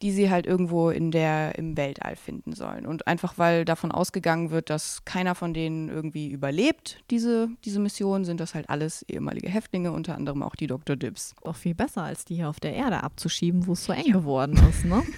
die 0.01 0.11
sie 0.11 0.29
halt 0.29 0.45
irgendwo 0.45 0.89
in 0.89 1.11
der, 1.11 1.57
im 1.57 1.77
Weltall 1.77 2.15
finden 2.15 2.53
sollen. 2.53 2.85
Und 2.85 3.07
einfach 3.07 3.37
weil 3.37 3.65
davon 3.65 3.91
ausgegangen 3.91 4.51
wird, 4.51 4.69
dass 4.69 5.05
keiner 5.05 5.35
von 5.35 5.53
denen 5.53 5.89
irgendwie 5.89 6.29
überlebt, 6.29 7.03
diese, 7.09 7.49
diese 7.65 7.79
Mission, 7.79 8.25
sind 8.25 8.39
das 8.39 8.55
halt 8.55 8.69
alles 8.69 9.03
ehemalige 9.07 9.49
Häftlinge, 9.49 9.91
unter 9.91 10.15
anderem 10.15 10.43
auch 10.43 10.55
die 10.55 10.67
Dr. 10.67 10.95
Dips. 10.95 11.35
Auch 11.43 11.55
viel 11.55 11.75
besser, 11.75 12.03
als 12.03 12.25
die 12.25 12.35
hier 12.35 12.49
auf 12.49 12.59
der 12.59 12.73
Erde 12.73 13.03
abzuschieben, 13.03 13.67
wo 13.67 13.73
es 13.73 13.85
so 13.85 13.93
eng 13.93 14.11
geworden 14.11 14.59
ist, 14.69 14.85
ne? 14.85 15.03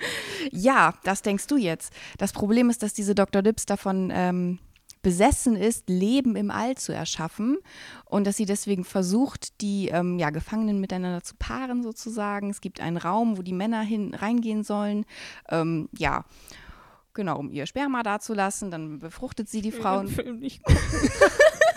ja, 0.52 0.94
das 1.04 1.22
denkst 1.22 1.46
du 1.46 1.56
jetzt. 1.56 1.92
Das 2.18 2.32
Problem 2.32 2.70
ist, 2.70 2.82
dass 2.82 2.94
diese 2.94 3.14
Dr. 3.14 3.42
Dips 3.42 3.66
davon 3.66 4.10
ähm, 4.14 4.58
besessen 5.08 5.56
ist, 5.56 5.88
Leben 5.88 6.36
im 6.36 6.50
All 6.50 6.76
zu 6.76 6.92
erschaffen 6.92 7.56
und 8.04 8.26
dass 8.26 8.36
sie 8.36 8.44
deswegen 8.44 8.84
versucht, 8.84 9.58
die 9.62 9.88
ähm, 9.88 10.18
ja, 10.18 10.28
Gefangenen 10.28 10.80
miteinander 10.80 11.22
zu 11.22 11.34
paaren 11.38 11.82
sozusagen. 11.82 12.50
Es 12.50 12.60
gibt 12.60 12.82
einen 12.82 12.98
Raum, 12.98 13.38
wo 13.38 13.42
die 13.42 13.54
Männer 13.54 13.80
hin 13.80 14.12
reingehen 14.12 14.64
sollen. 14.64 15.06
Ähm, 15.48 15.88
ja, 15.96 16.26
genau, 17.14 17.38
um 17.38 17.50
ihr 17.50 17.64
Sperma 17.64 18.02
dazulassen. 18.02 18.70
Dann 18.70 18.98
befruchtet 18.98 19.48
sie 19.48 19.62
die 19.62 19.72
Frauen. 19.72 20.08
Film 20.08 20.40
nicht 20.40 20.62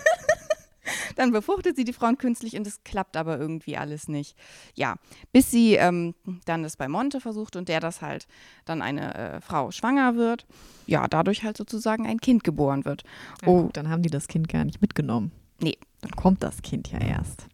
Dann 1.16 1.32
befruchtet 1.32 1.76
sie 1.76 1.84
die 1.84 1.94
Frauen 1.94 2.18
künstlich 2.18 2.56
und 2.56 2.68
es 2.68 2.84
klappt 2.84 3.18
aber 3.18 3.40
irgendwie 3.40 3.78
alles 3.78 4.08
nicht. 4.08 4.36
Ja, 4.76 4.96
bis 5.32 5.52
sie 5.52 5.76
ähm, 5.76 6.16
dann 6.46 6.64
das 6.64 6.78
bei 6.78 6.88
Monte 6.88 7.20
versucht 7.22 7.56
und 7.56 7.70
der 7.70 7.80
das 7.80 8.02
halt 8.02 8.28
dann 8.66 8.82
eine 8.82 9.16
äh, 9.16 9.42
Frau 9.42 9.72
schwanger 9.72 10.16
wird. 10.16 10.46
Ja, 10.88 11.08
dadurch 11.08 11.44
halt 11.44 11.58
sozusagen 11.58 12.06
ein 12.06 12.20
Kind 12.20 12.44
geboren 12.44 12.86
wird. 12.86 13.04
Ja, 13.42 13.48
oh, 13.48 13.64
gut, 13.64 13.78
dann 13.78 13.90
haben 13.90 14.02
die 14.02 14.10
das 14.10 14.28
Kind 14.28 14.48
gar 14.50 14.66
nicht 14.66 14.82
mitgenommen. 14.82 15.32
Nee. 15.60 15.78
Dann 16.02 16.12
kommt 16.12 16.44
das 16.44 16.62
Kind 16.62 16.92
ja 16.92 17.00
erst. 17.00 17.48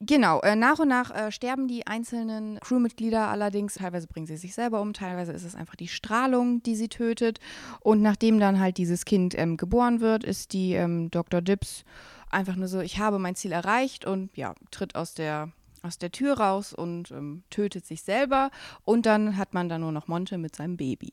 Genau, 0.00 0.40
äh, 0.40 0.56
nach 0.56 0.78
und 0.78 0.88
nach 0.88 1.10
äh, 1.10 1.32
sterben 1.32 1.68
die 1.68 1.86
einzelnen 1.86 2.60
Crewmitglieder 2.60 3.28
allerdings. 3.28 3.74
Teilweise 3.74 4.06
bringen 4.06 4.26
sie 4.26 4.36
sich 4.36 4.54
selber 4.54 4.82
um, 4.82 4.92
teilweise 4.92 5.32
ist 5.32 5.44
es 5.44 5.54
einfach 5.54 5.74
die 5.74 5.88
Strahlung, 5.88 6.62
die 6.62 6.76
sie 6.76 6.88
tötet. 6.88 7.40
Und 7.80 8.02
nachdem 8.02 8.38
dann 8.38 8.60
halt 8.60 8.76
dieses 8.76 9.06
Kind 9.06 9.36
ähm, 9.38 9.56
geboren 9.56 10.00
wird, 10.00 10.22
ist 10.22 10.52
die 10.52 10.74
ähm, 10.74 11.10
Dr. 11.10 11.40
Dips 11.40 11.84
einfach 12.30 12.56
nur 12.56 12.68
so, 12.68 12.80
ich 12.80 12.98
habe 12.98 13.18
mein 13.18 13.36
Ziel 13.36 13.52
erreicht 13.52 14.04
und 14.04 14.36
ja, 14.36 14.54
tritt 14.70 14.96
aus 14.96 15.14
der 15.14 15.50
aus 15.82 15.98
der 15.98 16.10
Tür 16.10 16.38
raus 16.38 16.72
und 16.72 17.10
ähm, 17.12 17.44
tötet 17.48 17.86
sich 17.86 18.02
selber. 18.02 18.50
Und 18.84 19.06
dann 19.06 19.36
hat 19.36 19.54
man 19.54 19.68
da 19.68 19.78
nur 19.78 19.92
noch 19.92 20.08
Monte 20.08 20.36
mit 20.36 20.56
seinem 20.56 20.76
Baby, 20.76 21.12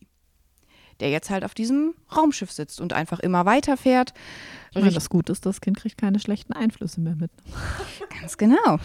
der 1.00 1.10
jetzt 1.10 1.30
halt 1.30 1.44
auf 1.44 1.54
diesem 1.54 1.94
Raumschiff 2.16 2.52
sitzt 2.52 2.82
und 2.82 2.94
einfach 2.94 3.20
immer 3.20 3.46
weiterfährt. 3.46 4.14
Ja, 4.74 4.90
das 4.90 5.10
Gute 5.10 5.32
ist, 5.32 5.46
das 5.46 5.62
Kind 5.62 5.78
kriegt 5.78 5.98
keine 6.00 6.20
schlechten 6.20 6.54
Einflüsse 6.54 7.00
mehr 7.00 7.16
mit. 7.16 7.32
Ganz 8.22 8.38
genau. 8.38 8.80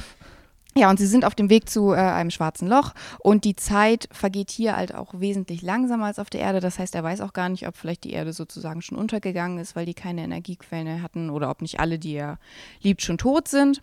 Ja, 0.79 0.91
und 0.91 0.97
sie 0.97 1.09
sind 1.09 1.25
auf 1.25 1.35
dem 1.35 1.51
Weg 1.51 1.69
zu 1.69 1.93
äh, 1.93 1.97
einem 1.97 2.31
schwarzen 2.31 2.69
Loch 2.69 2.95
und 3.19 3.45
die 3.45 3.57
Zeit 3.57 4.09
vergeht 4.13 4.53
hier 4.53 4.77
halt 4.77 4.95
auch 4.95 5.13
wesentlich 5.19 5.61
langsamer 5.61 6.07
als 6.07 6.21
auf 6.21 6.31
der 6.31 6.41
Erde. 6.41 6.61
Das 6.61 6.79
heißt, 6.79 6.95
er 6.95 7.03
weiß 7.03 7.21
auch 7.21 7.33
gar 7.33 7.49
nicht, 7.49 7.67
ob 7.67 7.77
vielleicht 7.77 8.05
die 8.05 8.13
Erde 8.13 8.33
sozusagen 8.33 8.81
schon 8.81 8.97
untergegangen 8.97 9.59
ist, 9.59 9.75
weil 9.75 9.87
die 9.87 9.95
keine 9.95 10.23
Energiequellen 10.23 11.03
hatten 11.03 11.31
oder 11.31 11.51
ob 11.51 11.63
nicht 11.63 11.81
alle, 11.81 11.99
die 11.99 12.15
er 12.15 12.39
liebt, 12.81 13.03
schon 13.03 13.19
tot 13.19 13.49
sind. 13.49 13.83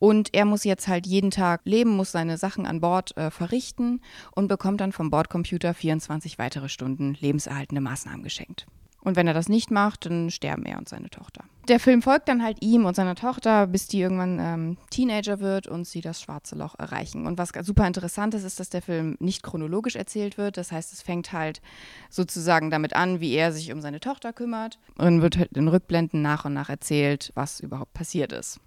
Und 0.00 0.34
er 0.34 0.44
muss 0.44 0.64
jetzt 0.64 0.88
halt 0.88 1.06
jeden 1.06 1.30
Tag 1.30 1.60
leben, 1.66 1.90
muss 1.90 2.10
seine 2.10 2.36
Sachen 2.36 2.66
an 2.66 2.80
Bord 2.80 3.16
äh, 3.16 3.30
verrichten 3.30 4.00
und 4.32 4.48
bekommt 4.48 4.80
dann 4.80 4.90
vom 4.90 5.10
Bordcomputer 5.10 5.72
24 5.72 6.36
weitere 6.40 6.68
Stunden 6.68 7.16
lebenserhaltende 7.20 7.80
Maßnahmen 7.80 8.24
geschenkt. 8.24 8.66
Und 9.04 9.16
wenn 9.16 9.26
er 9.26 9.34
das 9.34 9.48
nicht 9.48 9.70
macht, 9.70 10.06
dann 10.06 10.30
sterben 10.30 10.64
er 10.64 10.78
und 10.78 10.88
seine 10.88 11.10
Tochter. 11.10 11.44
Der 11.68 11.78
Film 11.78 12.02
folgt 12.02 12.28
dann 12.28 12.42
halt 12.42 12.62
ihm 12.62 12.84
und 12.84 12.96
seiner 12.96 13.14
Tochter, 13.14 13.66
bis 13.66 13.86
die 13.86 14.00
irgendwann 14.00 14.38
ähm, 14.38 14.76
Teenager 14.90 15.40
wird 15.40 15.66
und 15.66 15.86
sie 15.86 16.00
das 16.00 16.20
schwarze 16.20 16.56
Loch 16.56 16.74
erreichen. 16.78 17.26
Und 17.26 17.38
was 17.38 17.52
super 17.62 17.86
interessant 17.86 18.34
ist, 18.34 18.44
ist, 18.44 18.60
dass 18.60 18.70
der 18.70 18.82
Film 18.82 19.16
nicht 19.20 19.42
chronologisch 19.42 19.96
erzählt 19.96 20.36
wird. 20.36 20.56
Das 20.56 20.72
heißt, 20.72 20.92
es 20.92 21.02
fängt 21.02 21.32
halt 21.32 21.62
sozusagen 22.10 22.70
damit 22.70 22.96
an, 22.96 23.20
wie 23.20 23.32
er 23.32 23.52
sich 23.52 23.72
um 23.72 23.80
seine 23.80 24.00
Tochter 24.00 24.32
kümmert 24.32 24.78
und 24.98 25.22
wird 25.22 25.38
halt 25.38 25.56
in 25.56 25.68
Rückblenden 25.68 26.20
nach 26.20 26.44
und 26.44 26.54
nach 26.54 26.68
erzählt, 26.68 27.30
was 27.34 27.60
überhaupt 27.60 27.94
passiert 27.94 28.32
ist. 28.32 28.60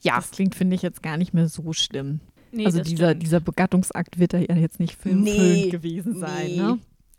Ja. 0.00 0.16
Das 0.16 0.30
klingt, 0.30 0.54
finde 0.54 0.76
ich, 0.76 0.82
jetzt 0.82 1.02
gar 1.02 1.16
nicht 1.16 1.34
mehr 1.34 1.48
so 1.48 1.72
schlimm. 1.72 2.20
Nee, 2.52 2.64
also 2.64 2.80
dieser, 2.80 3.14
dieser 3.14 3.40
Begattungsakt 3.40 4.18
wird 4.18 4.32
ja 4.32 4.40
jetzt 4.40 4.80
nicht 4.80 4.94
filmfüllend 4.94 5.64
nee, 5.64 5.68
gewesen 5.68 6.18
sein, 6.18 6.46
nee. 6.46 6.56
ne? 6.56 6.78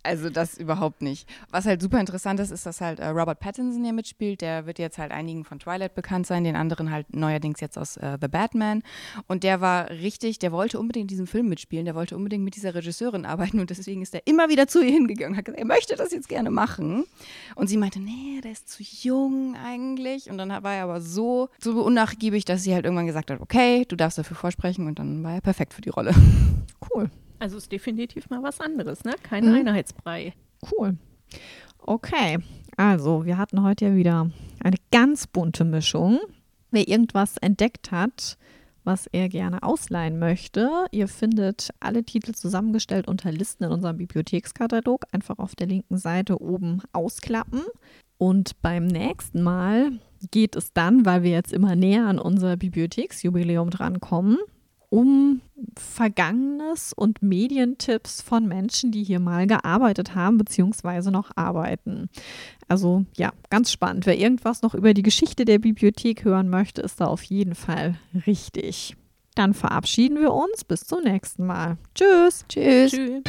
Also 0.09 0.31
das 0.31 0.57
überhaupt 0.57 1.03
nicht. 1.03 1.29
Was 1.51 1.65
halt 1.65 1.83
super 1.83 1.99
interessant 1.99 2.39
ist, 2.39 2.49
ist, 2.49 2.65
dass 2.65 2.81
halt 2.81 2.97
äh, 2.97 3.09
Robert 3.09 3.39
Pattinson 3.39 3.83
hier 3.83 3.93
mitspielt. 3.93 4.41
Der 4.41 4.65
wird 4.65 4.79
jetzt 4.79 4.97
halt 4.97 5.11
einigen 5.11 5.45
von 5.45 5.59
Twilight 5.59 5.93
bekannt 5.93 6.25
sein, 6.25 6.43
den 6.43 6.55
anderen 6.55 6.89
halt 6.89 7.15
neuerdings 7.15 7.59
jetzt 7.59 7.77
aus 7.77 7.95
äh, 7.97 8.17
The 8.19 8.27
Batman. 8.27 8.81
Und 9.27 9.43
der 9.43 9.61
war 9.61 9.91
richtig, 9.91 10.39
der 10.39 10.51
wollte 10.51 10.79
unbedingt 10.79 11.03
in 11.03 11.07
diesem 11.09 11.27
Film 11.27 11.47
mitspielen, 11.47 11.85
der 11.85 11.93
wollte 11.93 12.17
unbedingt 12.17 12.43
mit 12.43 12.55
dieser 12.55 12.73
Regisseurin 12.73 13.23
arbeiten 13.23 13.59
und 13.59 13.69
deswegen 13.69 14.01
ist 14.01 14.15
er 14.15 14.25
immer 14.25 14.49
wieder 14.49 14.67
zu 14.67 14.83
ihr 14.83 14.91
hingegangen 14.91 15.33
und 15.33 15.37
hat 15.37 15.45
gesagt, 15.45 15.59
er 15.59 15.67
möchte 15.67 15.95
das 15.95 16.11
jetzt 16.11 16.27
gerne 16.27 16.49
machen. 16.49 17.05
Und 17.53 17.67
sie 17.67 17.77
meinte, 17.77 17.99
nee, 17.99 18.41
der 18.43 18.53
ist 18.53 18.67
zu 18.67 18.81
jung 18.81 19.55
eigentlich. 19.63 20.31
Und 20.31 20.39
dann 20.39 20.49
war 20.49 20.73
er 20.73 20.85
aber 20.85 21.01
so, 21.01 21.49
so 21.59 21.83
unnachgiebig, 21.83 22.45
dass 22.45 22.63
sie 22.63 22.73
halt 22.73 22.85
irgendwann 22.85 23.05
gesagt 23.05 23.29
hat, 23.29 23.41
okay, 23.41 23.85
du 23.87 23.95
darfst 23.95 24.17
dafür 24.17 24.37
vorsprechen 24.37 24.87
und 24.87 24.97
dann 24.97 25.23
war 25.23 25.35
er 25.35 25.41
perfekt 25.41 25.75
für 25.75 25.81
die 25.81 25.89
Rolle. 25.89 26.15
Cool. 26.91 27.11
Also 27.39 27.57
ist 27.57 27.71
definitiv 27.71 28.29
mal 28.29 28.43
was 28.43 28.59
anderes, 28.59 29.03
ne? 29.03 29.15
Kein 29.23 29.45
mhm. 29.45 29.55
Einheitsbrei. 29.55 30.33
Cool. 30.71 30.97
Okay, 31.77 32.39
also 32.75 33.25
wir 33.25 33.37
hatten 33.37 33.63
heute 33.63 33.85
ja 33.85 33.95
wieder 33.95 34.29
eine 34.63 34.77
ganz 34.91 35.27
bunte 35.27 35.63
Mischung. 35.63 36.19
Wer 36.71 36.87
irgendwas 36.87 37.37
entdeckt 37.37 37.91
hat, 37.91 38.37
was 38.83 39.07
er 39.07 39.29
gerne 39.29 39.63
ausleihen 39.63 40.19
möchte, 40.19 40.69
ihr 40.91 41.07
findet 41.07 41.69
alle 41.79 42.03
Titel 42.03 42.33
zusammengestellt 42.33 43.07
unter 43.07 43.31
Listen 43.31 43.63
in 43.63 43.71
unserem 43.71 43.97
Bibliothekskatalog. 43.97 45.05
Einfach 45.11 45.39
auf 45.39 45.55
der 45.55 45.67
linken 45.67 45.97
Seite 45.97 46.41
oben 46.41 46.81
ausklappen. 46.93 47.61
Und 48.17 48.61
beim 48.61 48.85
nächsten 48.85 49.41
Mal 49.41 49.91
geht 50.31 50.55
es 50.55 50.73
dann, 50.73 51.05
weil 51.05 51.23
wir 51.23 51.31
jetzt 51.31 51.53
immer 51.53 51.75
näher 51.75 52.05
an 52.05 52.19
unser 52.19 52.57
Bibliotheksjubiläum 52.57 53.69
drankommen, 53.69 54.37
um 54.89 55.41
Vergangenes 55.77 56.93
und 56.93 57.21
Medientipps 57.21 58.21
von 58.21 58.47
Menschen, 58.47 58.91
die 58.91 59.03
hier 59.03 59.19
mal 59.19 59.45
gearbeitet 59.45 60.15
haben 60.15 60.37
bzw. 60.37 61.11
noch 61.11 61.31
arbeiten. 61.35 62.09
Also 62.67 63.05
ja, 63.15 63.31
ganz 63.49 63.71
spannend. 63.71 64.05
Wer 64.05 64.17
irgendwas 64.17 64.61
noch 64.61 64.73
über 64.73 64.93
die 64.93 65.03
Geschichte 65.03 65.45
der 65.45 65.59
Bibliothek 65.59 66.23
hören 66.23 66.49
möchte, 66.49 66.81
ist 66.81 67.01
da 67.01 67.05
auf 67.05 67.23
jeden 67.23 67.55
Fall 67.55 67.95
richtig. 68.25 68.95
Dann 69.35 69.53
verabschieden 69.53 70.19
wir 70.19 70.33
uns. 70.33 70.63
Bis 70.63 70.81
zum 70.81 71.03
nächsten 71.03 71.45
Mal. 71.45 71.77
Tschüss. 71.95 72.45
Tschüss. 72.49 72.91
Tschüss. 72.91 73.23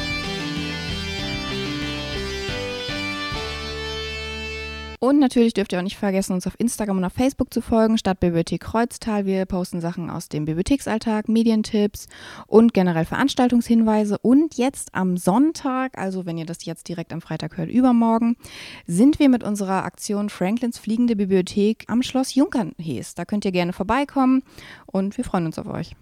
Und 5.03 5.19
natürlich 5.19 5.55
dürft 5.55 5.73
ihr 5.73 5.79
auch 5.79 5.83
nicht 5.83 5.97
vergessen, 5.97 6.35
uns 6.35 6.47
auf 6.47 6.61
Instagram 6.61 6.99
und 6.99 7.05
auf 7.07 7.15
Facebook 7.15 7.55
zu 7.55 7.63
folgen, 7.63 7.97
Stadtbibliothek 7.97 8.61
Kreuztal. 8.61 9.25
Wir 9.25 9.47
posten 9.47 9.81
Sachen 9.81 10.11
aus 10.11 10.29
dem 10.29 10.45
Bibliotheksalltag, 10.45 11.27
Medientipps 11.27 12.07
und 12.47 12.75
generell 12.75 13.07
Veranstaltungshinweise. 13.07 14.19
Und 14.19 14.59
jetzt 14.59 14.95
am 14.95 15.17
Sonntag, 15.17 15.97
also 15.97 16.27
wenn 16.27 16.37
ihr 16.37 16.45
das 16.45 16.67
jetzt 16.67 16.87
direkt 16.87 17.15
am 17.15 17.23
Freitag 17.23 17.57
hört, 17.57 17.71
übermorgen, 17.71 18.37
sind 18.87 19.19
wir 19.19 19.31
mit 19.31 19.43
unserer 19.43 19.85
Aktion 19.85 20.29
Franklins 20.29 20.79
Fliegende 20.79 21.17
Bibliothek 21.17 21.85
am 21.89 22.03
Schloss 22.03 22.35
Junkernhees. 22.35 23.15
Da 23.15 23.25
könnt 23.25 23.47
ihr 23.47 23.53
gerne 23.53 23.73
vorbeikommen 23.73 24.43
und 24.85 25.17
wir 25.17 25.25
freuen 25.25 25.47
uns 25.47 25.59
auf 25.59 25.67
euch. 25.67 25.97